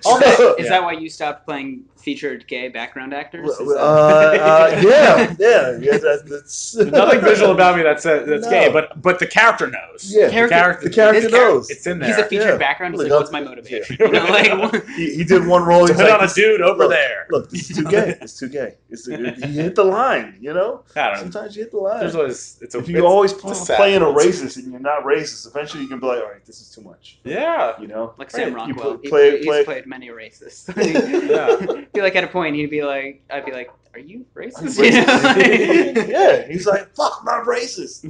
[0.06, 0.70] all Is, that, So- is yeah.
[0.72, 3.50] that why you stopped playing featured gay background actors?
[3.50, 5.98] Is Uh, that- uh, yeah, yeah, yeah.
[6.00, 8.50] That, that's nothing visual about me that's uh, that's No.
[8.50, 10.12] gay, but but the character knows.
[10.14, 11.70] Yeah, the Character- character, the character This char- knows.
[11.70, 12.10] it's in there.
[12.10, 12.58] He's a featured Yeah.
[12.58, 12.96] background.
[12.96, 13.98] He's Look, like, what's my I'll- motivation?
[14.00, 15.86] You know, like, he, he did one role.
[15.88, 17.28] to He's like, on a dude over look, there.
[17.30, 18.18] Look, this is too gay.
[18.22, 18.76] It's too gay.
[18.90, 19.14] It's he
[19.62, 20.38] hit the line.
[20.42, 21.20] You know, I don't know.
[21.32, 22.00] sometimes you hit the line.
[22.02, 24.80] There's always it's a if you it's- always it's play, playing a racist and you're
[24.82, 27.03] not racist, eventually you can be like, all right, this is too much.
[27.24, 27.80] Yeah.
[27.80, 28.98] You know, like Sam Right, you Rockwell.
[28.98, 30.68] play- play- he's play- played many racists.
[31.30, 31.86] Yeah.
[31.94, 34.80] feel like at a point he'd be like, I'd be like, "Are you I'm racist?"
[34.80, 36.08] racist.
[36.10, 38.04] yeah, he's like, fuck, I'm not racist.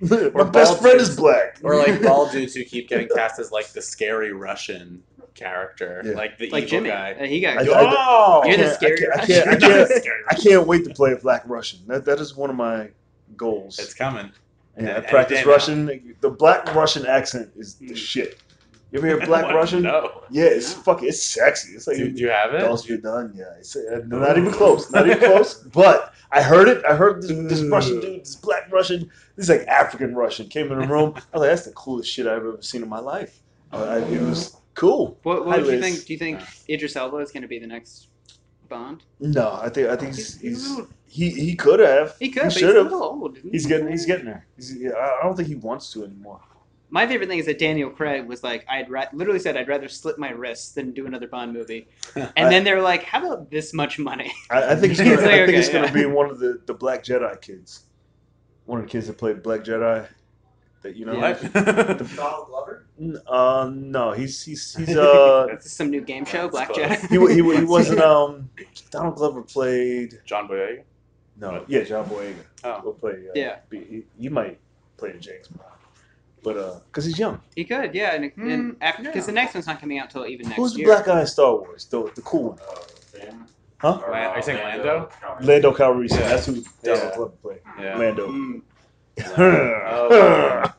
[0.00, 1.10] My, Or best friend dudes.
[1.10, 1.58] is black.
[1.62, 5.02] Or like bald dudes who keep getting cast as like the scary Russian
[5.34, 6.12] character, Yeah.
[6.12, 6.90] like the like evil Jimmy.
[6.90, 7.12] guy.
[7.20, 7.58] Uh, he got.
[7.58, 8.82] I- oh, You're the can't-
[9.20, 11.80] I can't- I can't- I can't- I can't wait to play a black Russian.
[11.86, 12.88] That that is one of my
[13.36, 13.78] goals.
[13.78, 14.30] It's coming.
[14.80, 15.50] And I any practice day now.
[15.52, 16.14] Russian.
[16.20, 17.96] The black Russian accent is the Mm.
[17.96, 18.38] shit.
[18.92, 19.82] You ever hear black Russian?
[19.82, 20.22] No.
[20.30, 21.08] Yeah, it's fucking.
[21.08, 21.72] It's sexy.
[21.74, 22.60] It's like Do, do you have it?
[22.60, 23.32] Dolce done.
[23.36, 24.90] Yeah, it's uh, not even close.
[24.90, 25.54] Not even close.
[25.72, 26.84] But I heard it.
[26.84, 30.78] I heard this, this Russian dude, this black Russian, this like African Russian, came in
[30.80, 31.14] the room.
[31.16, 33.40] I was like, that's the coolest shit I've ever seen in my life.
[33.72, 35.18] I, it was cool.
[35.22, 36.04] What, what do you think?
[36.04, 38.08] Do you think Idris Elba is going to be the next
[38.70, 39.02] Bond?
[39.20, 42.14] No, I think I think he's, He's- he's a he's little- he he could have.
[42.18, 42.84] He could, but he's should have.
[42.86, 43.36] little old.
[43.36, 43.50] isn't he?
[43.50, 44.46] He's getting he's getting there.
[44.56, 46.40] He's, I I don't think he wants to anymore.
[46.92, 49.86] My favorite thing is that Daniel Craig was like, I'd ra- literally said I'd rather
[49.88, 53.50] slit my wrists than do another Bond movie, and I- then they're like, how about
[53.50, 54.32] this much money?
[54.50, 55.92] I, I think he's He's gonna, like, I think okay, he's gonna yeah.
[55.92, 57.84] be one of the, the Black Jedi kids.
[58.66, 60.06] One of the kids that played Black Jedi.
[60.82, 61.12] That you know.
[61.12, 61.32] Yeah.
[61.34, 61.52] What?
[62.16, 62.86] Donald Glover?
[63.26, 67.02] Uh, no, he's he's he's uh This is some new game show, That's Black close.
[67.02, 68.48] He, he, he wasn't um
[68.90, 70.82] Donald Glover played John Boyega.
[71.38, 72.80] no yeah John Boyega Oh.
[72.84, 73.56] will play uh, Yeah.
[73.68, 74.58] be, he, he might
[74.96, 75.68] play the James Bond
[76.42, 79.26] but uh because he's young He could, yeah, and, and Mm, after because yeah.
[79.26, 80.62] the next one's not coming out till even next year.
[80.64, 80.88] who's the year.
[80.88, 82.58] black guy in Star Wars the the cool one
[83.78, 85.08] huh Lan- are you saying Lando?
[85.42, 86.28] Lando Calrissian Yeah.
[86.28, 86.64] that's who Donald
[87.04, 87.16] Yeah.
[87.16, 87.96] Glover played Yeah.
[87.98, 88.62] Lando Mm.
[89.26, 90.72] Oh.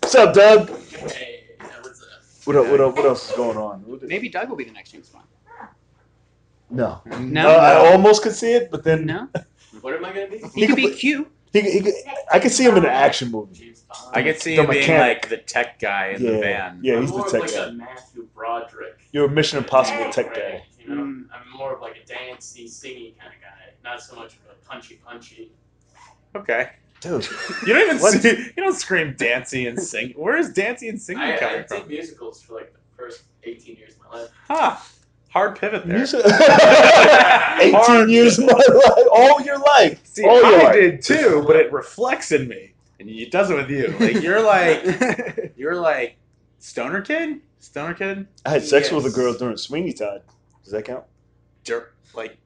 [0.00, 0.68] What's up, Doug?
[0.68, 1.44] Hey,
[1.80, 2.08] what's up?
[2.44, 2.66] What up?
[2.66, 2.96] What up?
[2.96, 3.80] What else is going on?
[3.86, 5.24] What- Maybe Doug will be the next James Bond.
[6.70, 7.00] No.
[7.20, 7.48] No?
[7.50, 9.28] Uh, I almost could see it, but then No,
[9.80, 10.38] What am I gonna be?
[10.38, 11.26] he, He could could be put- Q.
[11.52, 11.94] he, he, could-
[12.32, 13.54] I could see him in an action movie.
[13.54, 14.10] James Bond.
[14.16, 16.80] I could see The him being like the tech guy in Yeah, the van.
[16.82, 17.64] yeah, I'm he's the more of tech like guy.
[17.66, 18.98] a Matthew Broderick.
[19.12, 20.64] You're a Mission Impossible tech Right, guy.
[20.80, 21.24] You know, Mm.
[21.32, 24.54] I'm more of like a dancey, singy kind of guy, not so much of a
[24.68, 25.52] punchy, punchy.
[26.34, 26.70] Okay.
[27.00, 27.26] Dude,
[27.66, 30.12] You don't even see, you don't scream Dancy and sing.
[30.16, 31.88] Where is Dancy and singing I, I coming did from?
[31.88, 34.30] musicals for like the first 18 years of my life.
[34.48, 34.76] Huh.
[35.30, 35.96] Hard pivot there.
[35.96, 36.24] music-
[37.60, 40.00] 18 years of my life, all your life.
[40.06, 40.74] See, all your I life.
[40.74, 43.88] did too, but it reflects in me, and it does it with you.
[43.98, 46.16] Like you're like you're like
[46.58, 50.22] stoner kid, stoner kid, I had sex with a girl during Sweeney Todd.
[50.64, 51.04] Does that count?
[51.64, 52.36] Dur- like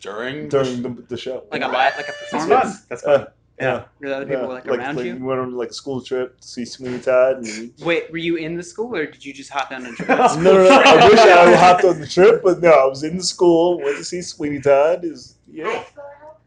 [0.00, 1.44] during During the, the show.
[1.50, 2.48] Like a li- like a That's performance.
[2.78, 2.82] fun.
[2.88, 3.20] That's fun.
[3.20, 3.26] Uh,
[3.60, 3.84] yeah.
[4.00, 5.14] Were the other people Yeah, like, like, around like you?
[5.14, 7.38] we went on like a school trip to see Sweeney Todd.
[7.46, 10.14] And Wait, were you in the school or did you just hop down and no,
[10.42, 10.68] no, no.
[10.68, 13.78] I wish I had hopped on the trip, but no, I was in the school.
[13.80, 15.04] Went to see Sweeney Todd.
[15.04, 15.84] Is yeah,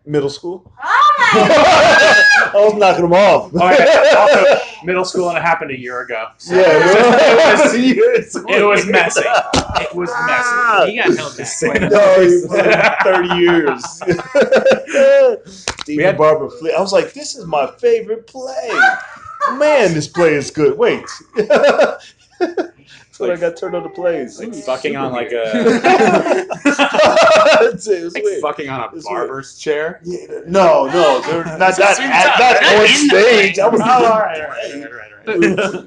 [0.10, 0.72] middle school.
[0.84, 1.30] Oh my
[2.52, 3.52] I was knocking them off.
[3.54, 3.96] Oh, yeah.
[4.20, 6.28] Also, middle school, and it happened a year ago.
[6.38, 9.22] So yeah, it, was, it was messy.
[9.26, 10.14] It was messy.
[10.16, 10.86] Ah.
[10.88, 11.48] He got held back.
[11.60, 11.90] quite a.
[11.90, 12.46] No, he was
[13.04, 13.86] thirty years.
[15.82, 16.74] Stephen We had- Barber Flea.
[16.74, 18.70] I was like, this is my favorite play.
[19.52, 20.78] Man, this play is good.
[20.78, 21.06] Wait.
[22.40, 24.40] That's when I got turned on the plays.
[24.40, 25.44] Like fucking on like a
[26.66, 28.42] it was like weird.
[28.42, 30.00] fucking on a It's barber's chair.
[30.04, 33.56] Yeah, no, no, they're not that, at, that Not on stage.
[33.56, 33.62] play.
[33.64, 35.06] I was Oh, all right, all right, all right, all right.
[35.26, 35.42] But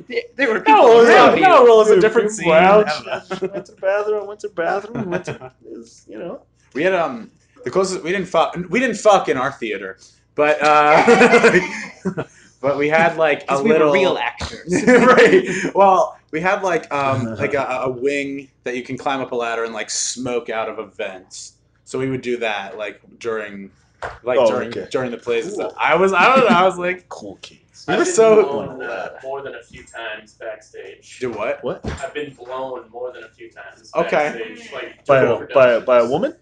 [0.09, 1.67] there- there were people No, around no, you.
[1.67, 2.51] no, it's a different scene.
[2.53, 3.49] out, I don't know.
[3.53, 4.27] Went to the bathroom.
[4.27, 5.11] Went to the bathroom.
[5.11, 6.43] Went to, it was, you know.
[6.75, 7.31] We had um
[7.65, 9.99] the closest we didn't fuck we didn't fuck in our theater,
[10.35, 11.61] but uh,
[12.61, 14.73] but we had like a we little were real actors.
[14.87, 15.49] right.
[15.75, 19.37] Well, we had like um like a, a wing that you can climb up a
[19.37, 21.55] ladder and like smoke out of events.
[21.85, 23.71] So we would do that like during
[24.25, 24.89] like Oh, during okay.
[24.91, 25.47] during the plays.
[25.47, 25.71] and Cool.
[25.71, 25.79] stuff.
[25.81, 26.57] I was I don't know.
[26.57, 27.85] I was like, Cool kids.
[27.87, 31.19] You I've were been so- blown uh, more than a few times backstage.
[31.21, 31.63] do what?
[31.65, 31.81] What?
[32.03, 34.11] I've been blown more than a few times Okay.
[34.39, 34.73] backstage.
[34.73, 36.35] Like By a, by, a, by a woman?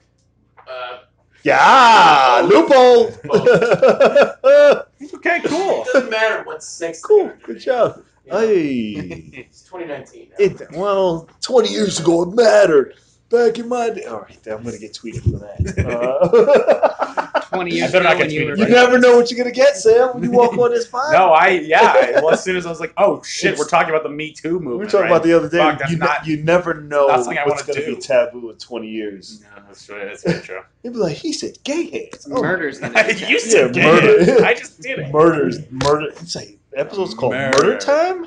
[0.68, 0.98] Uh,
[1.42, 3.10] Yeah, loophole.
[5.14, 5.82] Okay, cool.
[5.82, 7.02] it doesn't matter what sex.
[7.02, 7.30] cool.
[7.42, 8.02] Good job.
[8.24, 8.40] Yeah.
[8.40, 9.46] Hey.
[9.48, 10.30] It's 2019.
[10.30, 10.36] Now.
[10.38, 12.94] It, well, 20 years ago it mattered.
[13.30, 14.04] Back in my day.
[14.04, 15.86] All right, I'm going to get tweeted for that.
[15.86, 19.30] Uh, 20 years I better not ago get when you tweeted you never know what
[19.30, 21.12] you're going to get, Sam, when you walk on this pod.
[21.12, 22.20] No, I yeah.
[22.20, 24.54] Well, as soon as I was like, oh shit, we're talking about the Me Too
[24.54, 24.78] movement.
[24.78, 25.10] We were talking right?
[25.12, 25.58] about the other day.
[25.58, 28.50] Fuck, that's you, ne- not- you never know not what's going wanna to be taboo
[28.50, 29.42] in 20 years.
[29.42, 29.98] No, that's true.
[30.04, 30.60] That's very true.
[30.82, 32.26] You'd be like, he said gay heads.
[32.30, 33.84] Oh, Murder's gonna you Yeah, said gay.
[33.84, 34.44] murder.
[34.44, 35.12] I just did it.
[35.12, 35.58] Murders.
[35.70, 36.08] Murder.
[36.10, 37.78] It's a episode's called Murder, Murder.
[37.78, 38.26] Time.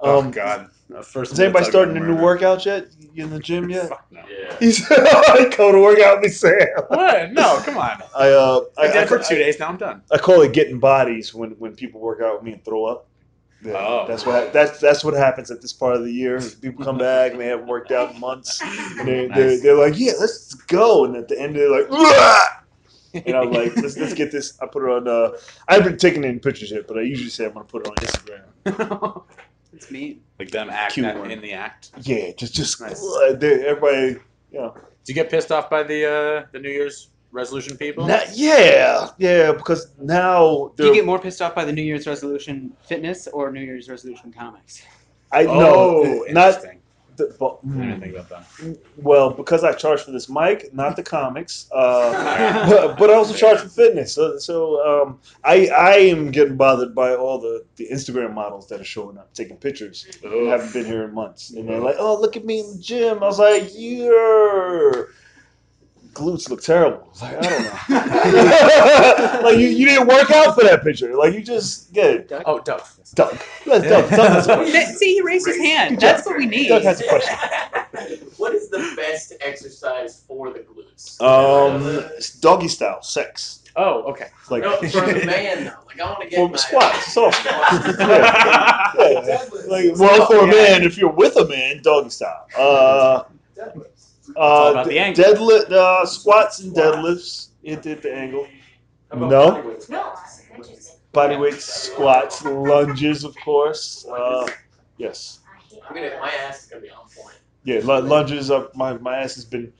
[0.00, 0.68] Oh Um, god.
[0.94, 2.88] Uh, First Is anybody starting a new workout yet?
[3.14, 3.88] You in the gym yet?
[3.88, 4.20] Fuck no.
[4.28, 4.56] Yeah.
[4.60, 6.56] He's go to work out with me, Sam.
[6.88, 7.32] What?
[7.32, 8.02] No, come on.
[8.16, 9.58] I uh, I, I, did it for I- two days.
[9.58, 10.02] Now I'm done.
[10.10, 13.06] I call it getting bodies when, when people work out with me and throw up.
[13.64, 14.06] Yeah, Oh.
[14.08, 16.40] that's what that's that's what happens at this part of the year.
[16.60, 19.62] People come back and they haven't worked out in months, and they, they're, Nice.
[19.62, 22.48] they're like, "Yeah, let's go." And at the end, they're like, "Ugh!"
[23.14, 25.06] and I'm like, "Let's let's get this." I put it on.
[25.06, 25.36] Uh,
[25.68, 27.94] I haven't taken any pictures yet, but I usually say I'm gonna put it on
[27.96, 29.22] Instagram.
[29.72, 30.18] It's me.
[30.38, 31.30] like them act Cute that one.
[31.30, 31.90] in the act.
[32.02, 33.02] Yeah, just just Nice.
[33.02, 34.20] uh, they- everybody,
[34.52, 34.74] you know.
[35.04, 38.06] Did you get pissed off by the uh, the New Year's resolution people?
[38.06, 41.82] Now, yeah, yeah, because now Do you they're- get more pissed off by the New
[41.82, 44.82] Year's resolution fitness or New Year's resolution comics?
[45.32, 46.81] I oh, know not interesting.
[47.16, 48.78] The, but, I about that.
[48.96, 51.68] well because I charge for this mic, not the comics.
[51.72, 54.14] Uh, but, but I also charge for fitness.
[54.14, 58.80] So, so um, I I am getting bothered by all the, the Instagram models that
[58.80, 60.06] are showing up taking pictures.
[60.22, 62.82] and haven't been here in months, and they're like, "Oh, look at me in the
[62.82, 65.08] gym." I was like, "Your
[66.12, 67.62] glutes look terrible." I was like, I don't
[69.42, 69.42] know.
[69.48, 71.14] like you, you didn't work out for that picture.
[71.16, 72.32] Like you just get it.
[72.46, 72.82] Oh, Doug.
[73.14, 73.38] Doug.
[73.66, 74.96] Doug, Doug, Doug has a question.
[74.96, 75.90] See, he raised his hand.
[75.90, 76.16] Good job.
[76.16, 76.68] That's what we need.
[76.68, 77.36] Doug has a question.
[78.38, 81.20] what is the best exercise for the glutes?
[81.20, 82.08] Um,
[82.40, 83.62] doggy style sex.
[83.76, 84.28] Oh, okay.
[84.50, 85.72] Like no, for a man though.
[85.86, 87.06] Like I want to get for my squats.
[87.06, 87.98] It's all squats.
[87.98, 88.92] Yeah.
[88.98, 89.24] yeah.
[89.26, 89.44] Yeah.
[89.66, 92.46] Like, well, for a man, if you're with a man, doggy style.
[92.56, 93.24] Uh,
[93.58, 93.84] all
[94.30, 95.24] uh, about the angle.
[95.24, 97.48] deadlift, uh, squats and deadlifts.
[97.62, 98.46] It did the angle.
[99.14, 99.28] No.
[99.28, 99.68] body?
[99.88, 100.12] No,
[100.54, 100.96] interesting.
[101.12, 104.06] Body weight squats, lunges, of course.
[104.06, 104.48] Uh,
[104.96, 105.40] yes.
[105.86, 106.18] I'm gonna.
[106.20, 107.38] My ass is gonna be on point.
[107.64, 108.74] Yeah, lu- lunges up.
[108.74, 109.72] My, my ass has been.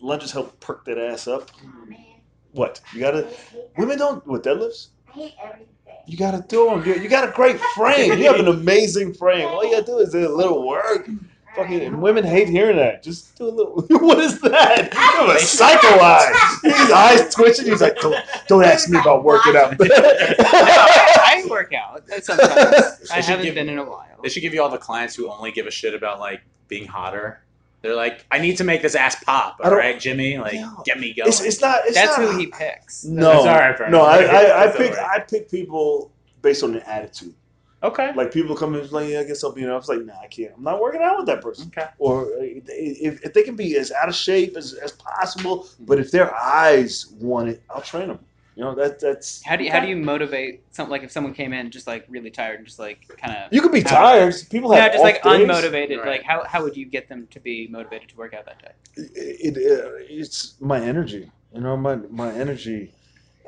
[0.00, 1.50] Lunges help perk that ass up.
[2.52, 2.80] What?
[2.92, 3.28] You gotta.
[3.76, 4.26] Women don't.
[4.26, 4.88] What, deadlifts?
[5.08, 5.66] I hate everything.
[6.06, 6.84] You gotta do them.
[6.84, 8.18] You, you got a great frame.
[8.18, 9.46] You have an amazing frame.
[9.46, 11.08] All you gotta do is do a little work.
[11.56, 13.02] Fucking and women hate hearing that.
[13.02, 13.82] Just do a little.
[14.06, 14.92] what is that?
[14.92, 16.58] You have a psycho eye.
[16.62, 17.66] His eyes twitching.
[17.66, 19.74] He's like, don't, don't ask me about working out.
[19.80, 22.54] I, I work out sometimes.
[23.10, 24.06] I should haven't give- been in a while.
[24.22, 26.86] They should give you all the clients who only give a shit about like being
[26.86, 27.40] hotter.
[27.82, 29.56] They're like, I need to make this ass pop.
[29.60, 30.72] I All don't- right, Jimmy, like Yeah.
[30.84, 31.28] get me going.
[31.28, 31.80] it's, it's not.
[31.86, 33.04] It's That's not, who he picks.
[33.04, 33.90] No, That's all right, Fern.
[33.90, 34.02] no.
[34.02, 35.20] I, I, I That's pick all right.
[35.20, 37.34] I pick people based on their attitude.
[37.82, 38.12] Okay.
[38.14, 39.60] Like people come in like, yeah, I guess I'll be.
[39.62, 40.52] You know, I was like, nah, I can't.
[40.56, 41.70] I'm not working out with that person.
[41.76, 41.88] Okay.
[41.98, 46.10] Or if, if they can be as out of shape as, as possible, but if
[46.10, 48.18] their eyes want it, I'll train them.
[48.56, 49.42] You know, that that's.
[49.44, 52.04] How do you, how do you motivate some like if someone came in just like
[52.10, 54.34] really tired and just like kind of You could be How- tired.
[54.50, 55.48] People have yeah just like days.
[55.48, 56.06] unmotivated Right.
[56.08, 58.72] like how, how would you get them to be motivated to work out that day?
[58.96, 61.30] It, it, uh, it's my energy.
[61.54, 62.92] You know, my my energy.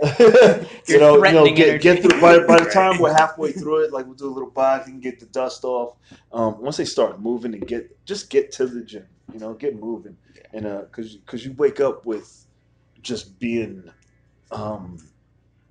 [0.19, 1.79] you know, you know, get, energy.
[1.79, 2.21] get through.
[2.21, 5.21] By, by the time we're halfway through it, like we'll do a little boxing, get
[5.21, 5.97] the dust off.
[6.33, 9.07] Um, once they start moving and get, just get to the gym.
[9.33, 10.17] You know, get moving,
[10.53, 12.47] and uh, cause, cause you wake up with
[13.01, 13.91] just being,
[14.51, 14.99] um,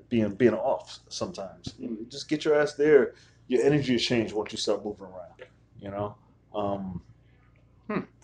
[0.09, 1.73] being being off sometimes.
[1.77, 3.13] You know, just get your ass there.
[3.47, 5.43] Your energy has changed once you start moving around.
[5.79, 6.15] You know,
[6.55, 7.01] um,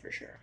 [0.02, 0.40] For sure.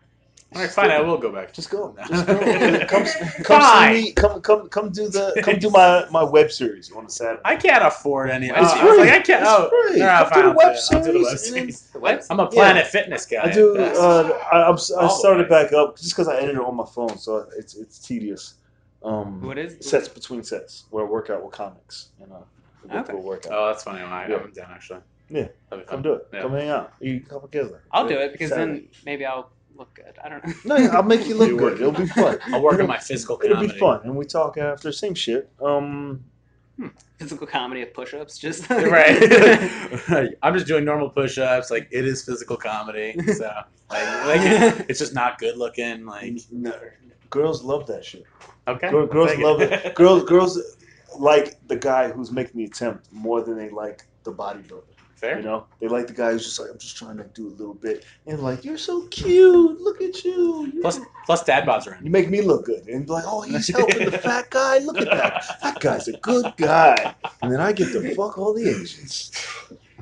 [0.54, 0.90] All right, fine.
[0.90, 1.52] I will go back.
[1.52, 1.96] just go.
[2.08, 2.38] Just go.
[2.86, 3.04] come,
[3.42, 3.94] come Fine.
[3.96, 4.12] see me.
[4.12, 5.40] Come, come, come do the.
[5.44, 7.42] Come do my my web series on a Saturday.
[7.44, 8.48] I can't afford any.
[8.48, 8.98] It's oh, I was free.
[9.04, 9.42] like, I can't.
[9.42, 10.00] It's Oh, free.
[10.02, 10.96] all right, Come do the I'll web do it.
[10.96, 11.80] I'll do the web series and- series.
[11.90, 12.24] The what?
[12.30, 13.42] I'm a Planet Fitness guy.
[13.44, 13.76] I do.
[13.76, 15.64] Uh, I, I'm, I started right.
[15.70, 18.54] back up just because I ended it on my phone, so it's it's tedious.
[19.02, 22.36] Um, What is sets between sets where I work out with comics and uh,
[22.82, 23.06] we go Okay.
[23.12, 23.52] through a workout.
[23.52, 24.00] oh, that's funny.
[24.00, 24.36] I, Yeah.
[24.36, 25.00] I'm down actually.
[25.28, 25.48] Yeah.
[25.88, 26.28] Come do it.
[26.32, 26.42] Yeah.
[26.42, 26.92] Come hang out.
[27.02, 27.82] Eat a couple together.
[27.92, 28.72] I'll do it because Saturday.
[28.80, 30.18] then maybe I'll look good.
[30.22, 30.52] I don't know.
[30.64, 31.80] No, yeah, I'll make you look You good.
[31.80, 32.38] It'll be fun.
[32.46, 33.64] I'll work on my physical comedy.
[33.66, 35.50] It'll be fun, and we talk after same shit.
[35.62, 36.24] Um,
[37.20, 40.28] Physical comedy of push-ups, just right.
[40.42, 41.70] I'm just doing normal push-ups.
[41.70, 43.14] Like it is physical comedy.
[43.32, 43.44] So
[43.90, 46.04] like, like it's just not good looking.
[46.04, 46.74] Like no,
[47.30, 48.24] girls love that shit.
[48.66, 49.94] okay, Girl- girls Take love it.
[49.94, 50.60] Girls, girls
[51.18, 54.82] like the guy who's making the attempt more than they like the bodybuilder.
[55.16, 55.38] Fair.
[55.38, 57.54] You know, they like the guy who's just like, I'm just trying to do a
[57.54, 59.80] little bit, and like, you're so cute.
[59.80, 60.66] Look at you.
[60.66, 62.04] You're- Plus, plus dad bods are in.
[62.04, 64.78] you make me look good, and like, oh, he's helping the fat guy.
[64.78, 65.44] Look at that.
[65.62, 69.30] That guy's a good guy, and then I get to fuck all the Asians.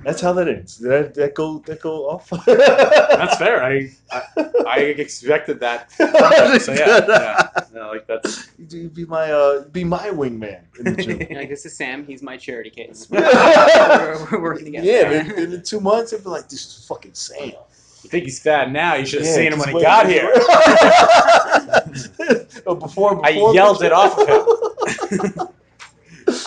[0.04, 0.78] That's how that ends.
[0.78, 2.28] Did that, that go that go off?
[2.46, 3.62] That's fair.
[3.62, 4.22] I, I
[4.66, 5.92] I expected that.
[6.62, 11.02] So yeah, yeah, yeah, like that's You'd be my uh, be my wingman in the
[11.02, 11.18] gym.
[11.36, 12.04] Like this is Sam.
[12.04, 13.08] He's my charity case.
[13.10, 14.86] yeah, we're, we're working together.
[14.86, 17.52] then, then in two months, it'd be like, this is fucking Sam.
[18.02, 18.94] You think he's fat now?
[18.94, 19.82] You should have Yeah, seen him when he wait.
[19.82, 20.30] got here.
[22.66, 25.48] Oh, before, I before yelled it off of him.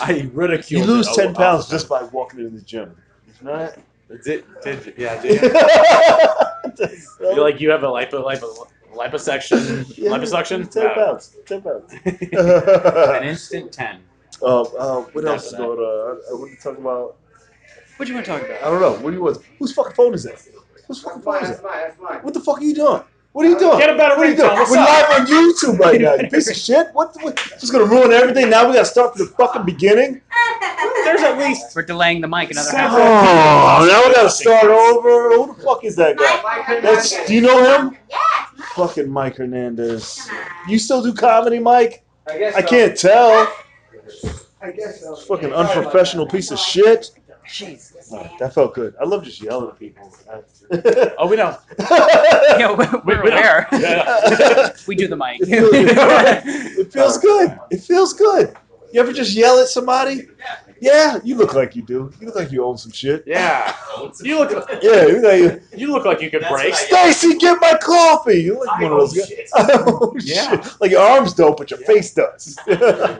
[0.00, 0.70] I ridiculed.
[0.70, 2.96] You lose ten pounds just by walking in the gym.
[3.46, 3.72] Right?
[4.24, 5.20] Did, did yeah?
[5.22, 5.50] Did you?
[7.20, 10.70] You're like you have a lipo lipo liposuction Yeah, liposuction.
[10.70, 10.94] Ten No.
[10.94, 11.36] pounds.
[11.46, 11.92] Ten pounds.
[12.04, 14.02] An instant ten.
[14.42, 16.20] uh, uh, what Not else is going on?
[16.30, 17.16] I want to talk about.
[17.96, 18.62] What do you want to talk about?
[18.62, 18.92] I don't know.
[19.02, 19.38] What do you want?
[19.58, 20.42] Whose fucking phone is that?
[20.86, 21.66] Whose fucking phone is That's that?
[21.66, 21.80] mine.
[21.86, 22.18] That's mine.
[22.22, 23.02] What the fuck are you doing?
[23.32, 23.78] What are you doing?
[23.78, 24.50] Get a better What are you doing?
[24.50, 26.14] We're live on YouTube right now.
[26.14, 26.88] You piece of shit.
[26.94, 27.14] What?
[27.20, 28.48] what just gonna ruin everything?
[28.50, 30.22] Now we gotta start from the fucking beginning.
[31.06, 32.92] There's at least We're delaying the mic another Sam- half.
[33.80, 35.30] Oh, now we gotta start over.
[35.36, 36.80] Who the fuck is that guy?
[36.80, 37.26] That's.
[37.26, 37.96] Do you know him?
[38.74, 40.28] Fucking Mike Hernandez.
[40.68, 42.02] You still do comedy, Mike?
[42.28, 42.66] I guess I so.
[42.66, 43.54] can't tell.
[44.60, 45.14] I guess so.
[45.16, 47.10] Fucking unprofessional piece of shit.
[47.48, 47.92] Jeez.
[48.12, 48.94] Alright, that felt good.
[49.00, 50.12] I love just yelling at people.
[51.18, 51.56] oh we know.
[52.58, 53.68] Yeah, we're, we're We- we don't- aware.
[53.72, 54.72] Yeah.
[54.88, 55.40] We do the mic.
[55.42, 57.58] It feels, it feels good.
[57.70, 58.56] It feels good.
[58.92, 60.28] You ever just yell at somebody?
[60.80, 62.12] Yeah, you look like you do.
[62.20, 63.24] You look like you own some shit.
[63.26, 63.74] yeah.
[64.22, 66.74] You look Yeah, you look like, you look like you could That's break.
[66.74, 68.42] Stacy, get my coffee.
[68.42, 69.28] You look like one of those guys.
[69.28, 69.48] shit.
[69.54, 70.60] Oh, Yeah.
[70.62, 70.80] shit.
[70.80, 72.58] Like your arms don't, but your face does.
[72.68, 73.18] I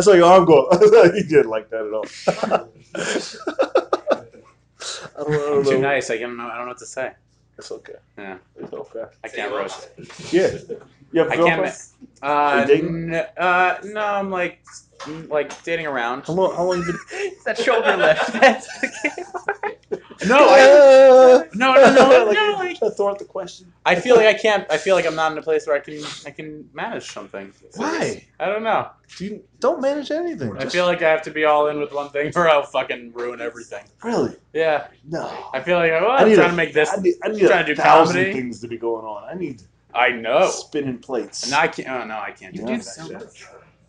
[0.00, 0.68] saw your arm go.
[1.14, 2.06] he didn't like that at all.
[5.16, 5.80] I don't, I don't Too know.
[5.80, 6.10] nice.
[6.10, 6.46] I don't know.
[6.46, 7.12] I don't know what to say.
[7.58, 7.94] It's okay.
[8.18, 8.38] Yeah.
[8.56, 9.04] It's okay.
[9.22, 9.88] I can't roast.
[10.32, 10.50] Yeah.
[11.12, 11.62] You have a I girlfriend?
[11.62, 11.88] can't.
[12.22, 13.14] Uh, you dating?
[13.14, 14.64] n- uh, no, I'm like,
[15.28, 16.24] like dating around.
[16.26, 16.54] How long?
[16.56, 16.98] How long you been?
[17.12, 18.32] It's that shoulder lift.
[18.32, 18.68] That's
[20.26, 22.52] No, I, Uh, no, no, no, like, no.
[22.58, 23.72] Like, throw out the question.
[23.86, 24.66] I feel like I can't.
[24.70, 26.02] I feel like I'm not in a place where I can.
[26.26, 27.52] I can manage something.
[27.76, 28.24] Why?
[28.40, 28.88] I don't know.
[29.16, 30.56] Do you, don't manage anything.
[30.56, 32.62] I Just- feel like I have to be all in with one thing, or I'll
[32.64, 33.84] fucking ruin everything.
[34.02, 35.50] really Yeah, no.
[35.52, 36.90] I feel like oh, I I'm trying a- to make this.
[36.92, 38.32] I need, I need trying a to do thousand comedy.
[38.32, 39.24] things to be going on.
[39.24, 39.62] I need
[39.94, 40.48] I know.
[40.50, 41.44] spinning plates.
[41.44, 41.88] And I can't.
[41.88, 42.76] Oh no, I can't You do Yeah.
[42.78, 43.12] that so shit.
[43.14, 43.46] much.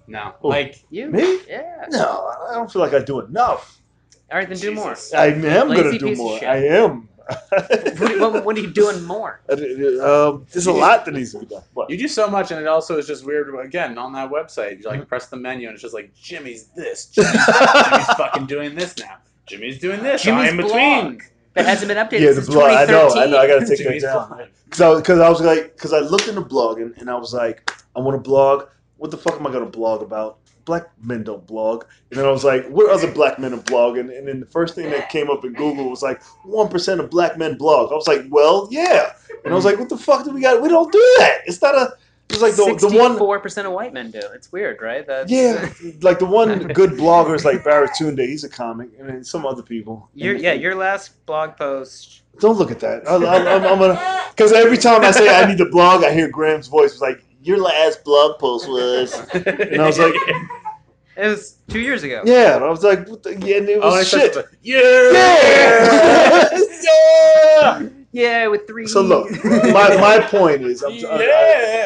[0.08, 0.48] No, Oh.
[0.50, 1.08] like You?
[1.10, 1.40] Me?
[1.48, 1.86] Yeah.
[1.90, 3.80] No, I don't feel like I do enough.
[4.32, 4.96] All right, then do more.
[5.16, 6.40] I am gonna do piece of more.
[6.40, 6.48] shit.
[6.48, 7.10] I am.
[7.98, 9.40] What, what, what are you doing more?
[9.50, 11.64] um, there's a lot that needs to be done.
[11.74, 11.90] What?
[11.90, 13.54] you do so much, and it also is just weird.
[13.66, 17.08] Again, on that website, you like press the menu, and it's just like Jimmy's this,
[17.08, 19.18] Jimmy's, Jimmy's fucking doing this now.
[19.48, 20.22] Jimmy's doing this.
[20.24, 21.02] Jimmy's I'm in between.
[21.18, 21.22] blog
[21.56, 22.72] that hasn't been updated Yeah, the since blog.
[22.72, 23.10] I know.
[23.16, 23.38] I know.
[23.38, 24.28] I gotta take that Jimmy's down.
[24.28, 24.42] blog.
[24.66, 28.00] Because because I, was like, because I looked into blogging and I was like, I
[28.00, 28.68] want to blog.
[28.98, 30.38] What the fuck am I gonna blog about?
[30.66, 31.86] Black men don't blog.
[32.10, 34.16] And then I was like, what other black men are blogging?
[34.18, 37.10] And then the first thing that came up in Google was like, one percent of
[37.10, 37.92] black men blog.
[37.92, 39.14] I was like, well, yeah.
[39.44, 40.62] And I was like, what the fuck do we got?
[40.62, 41.42] We don't do that.
[41.46, 41.94] It's not a.
[42.30, 43.12] It's like the the one.
[43.12, 44.20] Sixty-four percent of white men do.
[44.34, 45.06] It's weird, right?
[45.06, 48.20] That's, Yeah, like the one good blogger is like Baratunde.
[48.28, 50.10] He's a comic, and then some other people.
[50.16, 52.24] Your yeah, your last blog post.
[52.40, 53.08] Don't look at that.
[53.08, 56.12] I, I, I'm, I'm gonna because every time I say I need to blog, I
[56.12, 56.94] hear Graham's voice.
[56.94, 60.14] It's like your last blog post was, and I was like,
[61.18, 62.24] It was two years ago.
[62.26, 62.56] yeah.
[62.56, 64.34] And I was like, what the, yeah, and it oh, was Oh, it's shit.
[64.34, 64.82] the- yeah,
[66.62, 67.90] Yeah, yeah.
[68.12, 68.88] Yeah, with three.
[68.88, 71.04] So look, my, my point is, I'm, I'm-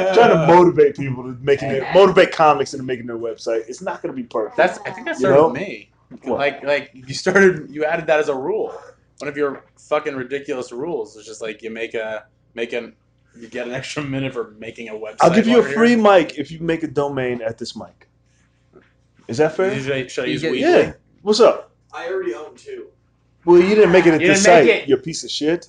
[0.08, 3.68] I'm trying to motivate people to making it, motivate comics into making their website.
[3.68, 4.58] It's not going to be perfect.
[4.58, 5.50] That's I think that You started know?
[5.52, 5.90] me.
[6.24, 6.40] What?
[6.40, 8.74] Like like you started you added that as a rule.
[9.20, 12.96] One of your fucking ridiculous rules is just like you make a make an
[13.38, 15.18] you get an extra minute for making a website.
[15.22, 15.98] I'll give you a free here.
[15.98, 18.08] mic if you make a domain at this mic.
[19.28, 19.74] Is that fair?
[19.74, 20.70] Usually, should I You use get- weekly?
[20.70, 20.94] Yeah.
[21.22, 21.72] What's up?
[21.94, 22.88] I already own two.
[23.46, 24.66] Well, you didn't make it at You this site.
[24.68, 24.88] it.
[24.90, 25.68] You piece of shit.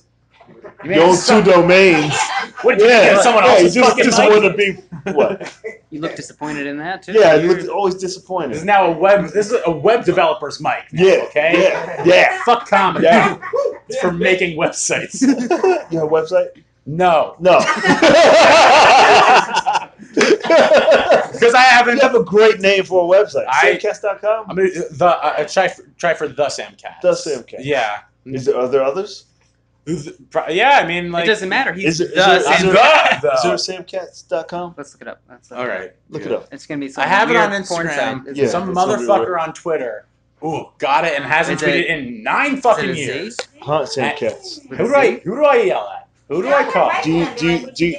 [0.83, 2.13] You You own two domains.
[2.63, 3.23] What did you yeah, get?
[3.23, 4.29] Someone yeah, else's you just, fucking just mic?
[4.29, 5.57] want to be what?
[5.89, 7.13] You look disappointed in that too.
[7.13, 8.51] Yeah, it You're- looked always disappointed.
[8.51, 9.29] This is now a web.
[9.29, 10.83] This is a web developer's mic.
[10.91, 11.53] now, Yeah, Okay.
[11.63, 12.43] yeah, yeah.
[12.43, 13.05] Fuck comedy.
[13.05, 13.39] Yeah.
[13.87, 15.21] It's for making websites.
[15.91, 16.49] you have a website?
[16.85, 17.59] No, No.
[20.13, 21.95] because I haven't.
[21.97, 23.45] you have a great name for a website.
[23.47, 24.45] I- Samcast.com?
[24.49, 27.01] I mean, the uh, try for, try for the Samcast.
[27.01, 27.59] The Samcast.
[27.63, 27.99] Yeah.
[28.25, 29.25] Is there, are there others?
[30.49, 31.23] Yeah, I mean, like.
[31.25, 31.73] it doesn't matter.
[31.73, 34.75] He's Is it- is the there- is Sam- there- the, Is there a Samcast.com?
[34.77, 35.21] Let's look it up.
[35.29, 35.91] Let's All right.
[36.09, 36.47] Look it up.
[36.51, 36.89] It's gonna be.
[36.89, 38.25] Some I have it on weird porn Instagram.
[38.25, 38.35] site.
[38.35, 40.05] Yeah, Some it's motherfucker on Twitter.
[40.43, 43.01] Ooh, got it and hasn't Is it- tweeted in nine is it fucking a Z?
[43.01, 43.37] years.
[43.61, 43.81] Huh?
[43.83, 44.67] Samcast.
[44.69, 45.21] Who a do I Z?
[45.23, 46.00] who do I yell at?
[46.31, 46.89] Who do I call?
[47.03, 47.97] Do you- do you- do you-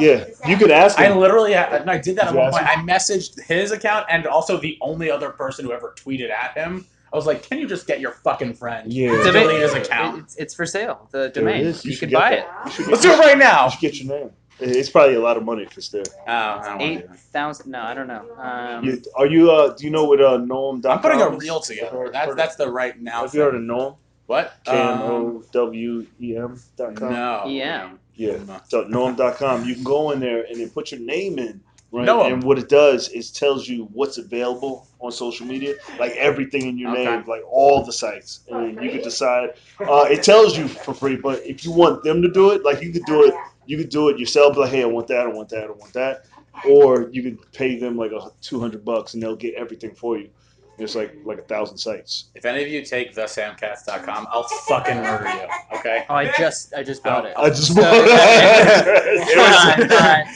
[0.00, 2.56] Yeah, you could ask I literally had, I did that at Did you one ask
[2.56, 2.66] point.
[2.68, 6.84] I messaged his account and also the only other person who ever tweeted at him.
[7.12, 9.12] I was like, "Can you just get your fucking friend?" Yeah.
[9.14, 10.18] It's, Delete his account.
[10.24, 11.08] It's, it's for sale.
[11.12, 11.64] The domain.
[11.64, 11.84] is.
[11.84, 12.80] You, should can buy that.
[12.80, 12.88] it.
[12.88, 13.66] Let's do it right now.
[13.66, 14.30] you should get your name.
[14.58, 16.02] It's probably a lot of money if it's there.
[16.08, 17.18] Oh, I don't want to Eight do that.
[17.20, 17.70] thousand.
[17.70, 18.24] No, I don't know.
[18.36, 19.50] Um, You, are you?
[19.52, 20.90] Uh, do you know what uh, KnowEm.com?
[20.90, 21.42] I'm putting a is?
[21.42, 22.08] reel together.
[22.12, 23.22] That's that's the right now.
[23.22, 23.96] Have you heard of KnowEm?
[24.26, 24.54] What?
[24.64, 27.12] K N Um, O W E M dot com.
[27.12, 27.44] no.
[27.46, 27.90] Yeah.
[28.14, 28.38] Yeah.
[28.68, 29.64] So KnowEm.com.
[29.64, 31.60] You can go in there and then put your name in.
[31.90, 32.08] Right.
[32.08, 32.32] KnowEm.
[32.32, 36.78] And what it does is tells you what's available on social media, like everything in
[36.78, 37.04] your Okay.
[37.04, 39.50] name, like all the sites, and you can decide.
[39.80, 42.82] Uh, it tells you for free, but if you want them to do it, like
[42.82, 43.34] you could do it,
[43.66, 44.56] you could do it yourself.
[44.56, 46.24] Like, hey, I want that, I want that, I want that,
[46.68, 50.16] or you could pay them like a two hundred bucks and they'll get everything for
[50.18, 50.30] you.
[50.78, 52.24] It's like like a thousand sites.
[52.34, 55.78] If any of you take thesamcast.com, I'll fucking murder you.
[55.78, 56.04] Okay.
[56.08, 57.34] Oh, I just I just bought it.
[57.36, 57.94] I just So- want.
[58.10, 60.26] Alright, alright.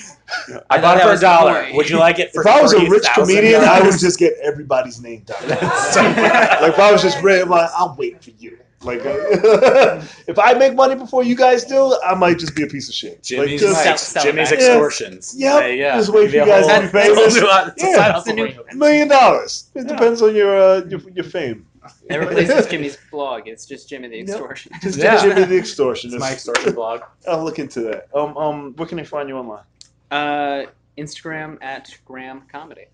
[0.71, 1.63] I, I bought it for a dollar.
[1.63, 1.75] point.
[1.77, 4.35] Would you like it for If I was a rich comedian, I would just get
[4.43, 5.49] everybody's name done.
[5.49, 8.59] like if I was just rich, I'm like, I'll wait for you.
[8.83, 9.11] Like uh,
[10.29, 12.95] if I make money before you guys do, I might just be a piece of
[12.95, 13.25] shit.
[13.25, 14.59] Jimmy's like, Sell- Mike's, sell Jimmy's that.
[14.61, 15.35] extortions.
[15.37, 15.63] Yep.
[15.63, 15.97] Hey, yeah.
[15.97, 17.19] Just wait for you you a guys to whole- be famous.
[17.27, 17.95] It's a whole new- it's a Yeah.
[17.97, 18.65] side It's a hustle new- for you.
[18.71, 19.71] a million dollars.
[19.75, 21.67] It depends on your uh, your, your fame.
[22.09, 23.49] It replaces Jimmy's blog.
[23.49, 24.29] It's just Jimmy the Yep.
[24.29, 24.73] extortion.
[24.81, 25.21] Just Yeah.
[25.23, 26.13] Jimmy the extortion.
[26.13, 27.01] It's my extortion blog.
[27.27, 28.09] I'll look into that.
[28.15, 29.65] Um, um, where can I find you online?
[30.13, 32.85] Uh, Instagram at Graham Comedy.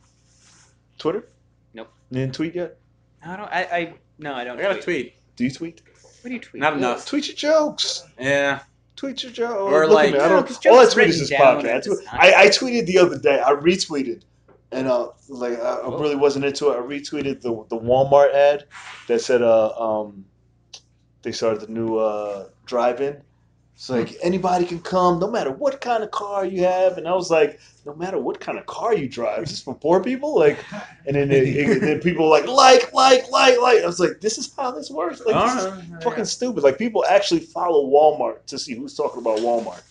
[0.98, 1.26] Twitter?
[1.74, 1.90] Nope.
[2.10, 2.78] You didn't tweet yet?
[3.24, 3.48] I don't.
[3.52, 4.58] I, I no, I I don't.
[4.58, 5.13] got a tweet.
[5.36, 5.36] Tweet.
[5.36, 5.82] Do you tweet?
[6.22, 6.60] What do you tweet?
[6.60, 7.06] Not enough.
[7.06, 8.04] Tweet your jokes.
[8.18, 8.60] Yeah.
[8.96, 9.52] Tweet your jokes.
[9.72, 10.20] Or Look like- at me.
[10.20, 10.46] I No, don't.
[10.46, 11.64] 'cause All I tweet is this podcast.
[11.64, 12.18] at this time.
[12.20, 13.40] I, I tweeted the other day.
[13.44, 14.22] I retweeted,
[14.72, 16.76] and uh, like I, I really wasn't into it.
[16.76, 18.64] I retweeted the the Walmart ad
[19.08, 20.24] that said uh um
[21.22, 23.20] they started the new uh drive-in.
[23.74, 26.96] It's like anybody can come, no matter what kind of car you have.
[26.96, 29.74] And I was like, no matter what kind of car you drive, is this for
[29.74, 30.38] poor people?
[30.38, 30.58] Like,
[31.06, 33.82] and then it, it- then people were like like like like like.
[33.82, 35.20] I was like, this is how this works.
[35.26, 36.62] Like, this is fucking stupid.
[36.62, 39.82] Like people actually follow Walmart to see who's talking about Walmart.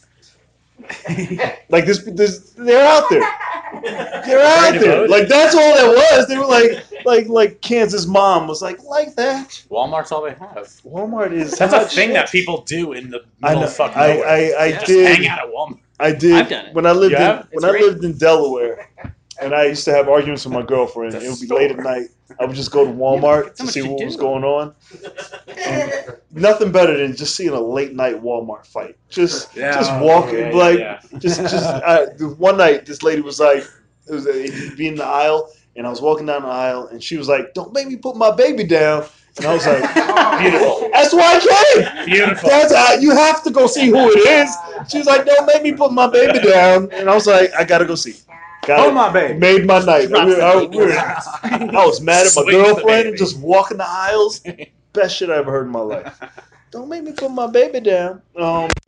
[1.69, 3.21] Like this, this they're out there.
[4.25, 5.07] They're out there.
[5.07, 6.27] Like that's all that was.
[6.27, 9.49] They were like, like, like Kansas mom was like, like that.
[9.70, 10.68] Walmart's all they have.
[10.86, 11.58] Walmart is.
[11.58, 12.14] That's a hot thing shit.
[12.16, 13.68] that people do in the I middle know.
[13.68, 14.28] of fucking I, nowhere.
[14.28, 14.72] I, I Yeah.
[14.76, 15.18] Just did.
[15.18, 15.80] hang out at Walmart.
[15.99, 16.34] I did.
[16.34, 16.74] I've done it.
[16.76, 18.89] When I lived You in when It's I lived in Delaware,
[19.41, 21.16] and I used to have arguments with my girlfriend.
[21.16, 22.08] It would be late at night.
[22.39, 24.74] I would just go to Walmart so to see to what was going on.
[26.32, 28.97] Nothing better than just seeing a late night Walmart fight.
[29.10, 30.99] Just yeah, just walking yeah, yeah, like yeah.
[31.20, 33.64] just just uh, one night this lady was like
[34.08, 37.03] it was uh, be in the aisle and I was walking down the aisle and
[37.03, 39.05] she was like don't make me put my baby down
[39.38, 39.82] and I was like
[40.41, 40.89] Beautiful.
[40.93, 42.49] that's why I came Beautiful.
[42.49, 44.55] that's uh, you have to go see who it is
[44.89, 47.63] she was like don't make me put my baby down and I was like I
[47.63, 48.15] gotta go see
[48.65, 48.93] got Oh it.
[48.93, 49.38] my baby.
[49.39, 50.91] made my night Drops We were- I, we were-
[51.80, 54.41] I was mad at my Swing girlfriend and just walking the aisles
[54.93, 56.19] best shit I ever heard in my life
[56.71, 58.19] don't make me put my baby down.
[58.36, 58.67] Um,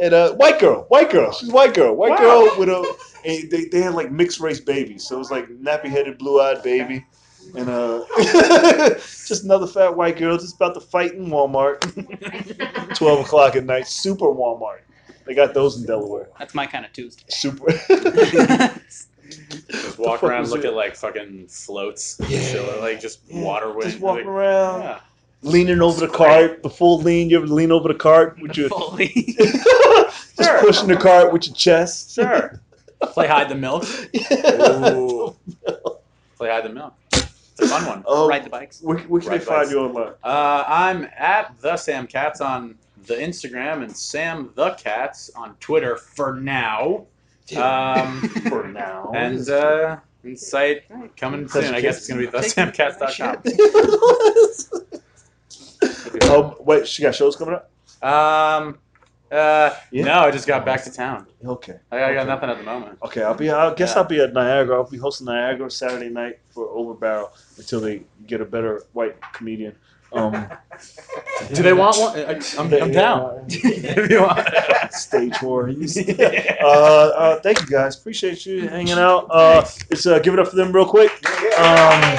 [0.00, 2.16] and uh, white girl, white girl, she's white girl, white Wow.
[2.46, 2.96] girl with a.
[3.24, 6.40] And they, they had like mixed race babies, so it was like nappy headed, blue
[6.40, 7.04] eyed baby,
[7.56, 8.04] and uh,
[9.26, 11.80] just another fat white girl just about to fight in Walmart.
[12.96, 14.80] Twelve o'clock at night, super Walmart.
[15.26, 16.28] They got those in Delaware.
[16.38, 17.24] That's my kind of Tuesday.
[17.28, 17.66] Super.
[19.70, 20.68] Just walk around, look it?
[20.68, 22.50] at like fucking floats, Yeah.
[22.50, 23.82] chilling, like just Yeah, water wind.
[23.90, 25.00] just walking like, around, yeah.
[25.42, 27.28] leaning over the cart, the full lean.
[27.28, 29.08] You ever lean over the cart with your Fully.
[29.38, 30.60] just Sure.
[30.60, 32.14] pushing the cart with your chest?
[32.14, 32.58] Sure.
[33.02, 33.84] Play hide the milk.
[34.94, 35.36] Ooh.
[36.36, 36.94] Play hide the milk.
[37.12, 38.02] It's a fun one.
[38.06, 38.80] Oh, Ride the bikes.
[38.82, 39.70] where, where can Ride they find bikes.
[39.72, 40.12] you online?
[40.22, 42.76] Uh, I'm at the Sam Katz on
[43.06, 47.06] the Instagram and Sam the Katz on Twitter for now.
[47.56, 48.20] Um,
[48.50, 49.10] For now.
[49.14, 50.82] and uh, and site
[51.16, 51.74] coming Touch soon.
[51.74, 53.38] I guess it's gonna be thesamkatz.com.
[56.44, 57.70] um, wait, she got shows coming up?
[58.02, 58.78] Um,
[59.30, 60.04] uh, Yeah.
[60.04, 61.26] no, I just got back to town.
[61.44, 61.78] Okay.
[61.92, 62.98] I, I got nothing at the moment.
[63.02, 63.50] Okay, I'll be.
[63.50, 63.98] I guess Yeah.
[64.02, 64.76] I'll be at Niagara.
[64.76, 69.74] I'll be hosting Niagara Saturday night for Overbarrel until they get a better white comedian.
[70.12, 70.32] Um,
[71.52, 72.18] Do they want one?
[72.18, 73.44] I- I'm, I'm down.
[73.48, 74.48] if you want.
[74.92, 75.68] Stage four.
[75.68, 77.98] uh, uh, thank you guys.
[77.98, 79.26] Appreciate you hanging out.
[79.30, 81.10] Uh, let's uh, give it up for them real quick.
[81.58, 82.18] Um,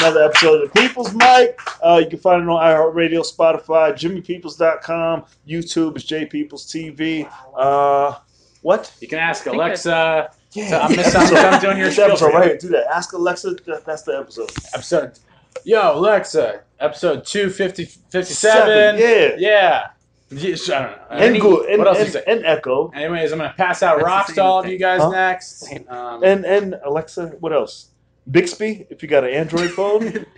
[0.00, 1.58] another episode of the People's Mic.
[1.82, 7.30] Uh, you can find it on iHeartRadio, Spotify, JimmyPeoples.com, YouTube is JPeoples TV.
[7.54, 8.16] Uh,
[8.62, 8.92] what?
[9.00, 10.30] You can ask Alexa.
[10.52, 11.60] Yeah, So I'm the missing- I'm episode.
[11.60, 12.02] doing your show.
[12.02, 12.58] spiel episode right here.
[12.58, 12.86] Do that.
[12.90, 13.54] Ask Alexa.
[13.86, 14.50] That's the episode.
[14.74, 15.18] Episode.
[15.64, 16.62] Yo, Alexa.
[16.80, 18.34] Episode 250, 57.
[18.34, 19.34] Seven, yeah.
[19.38, 19.86] Yeah.
[20.32, 21.02] Yes, I don't know.
[21.10, 22.24] And, Any- go, and, what else and, say?
[22.26, 22.88] and Echo.
[22.94, 25.10] Anyways, I'm gonna pass out That's rocks to all of you guys Huh?
[25.10, 25.68] next.
[25.88, 27.89] Um, And and Alexa, what else?
[28.28, 30.26] Bixby, if you got an Android phone.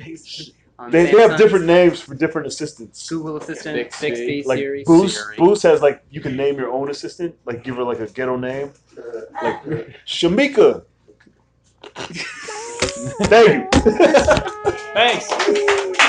[0.90, 3.08] They, they have different names for different assistants.
[3.08, 4.82] Google Assistant, Bixby, Bixby, Like Siri.
[4.84, 5.36] Boost, Siri.
[5.36, 8.36] Boost has like you can name your own assistant, like give her like a ghetto
[8.36, 8.72] name,
[9.42, 9.62] like
[10.06, 10.84] Shamika.
[11.94, 13.80] Thank you.
[14.94, 16.08] Thanks.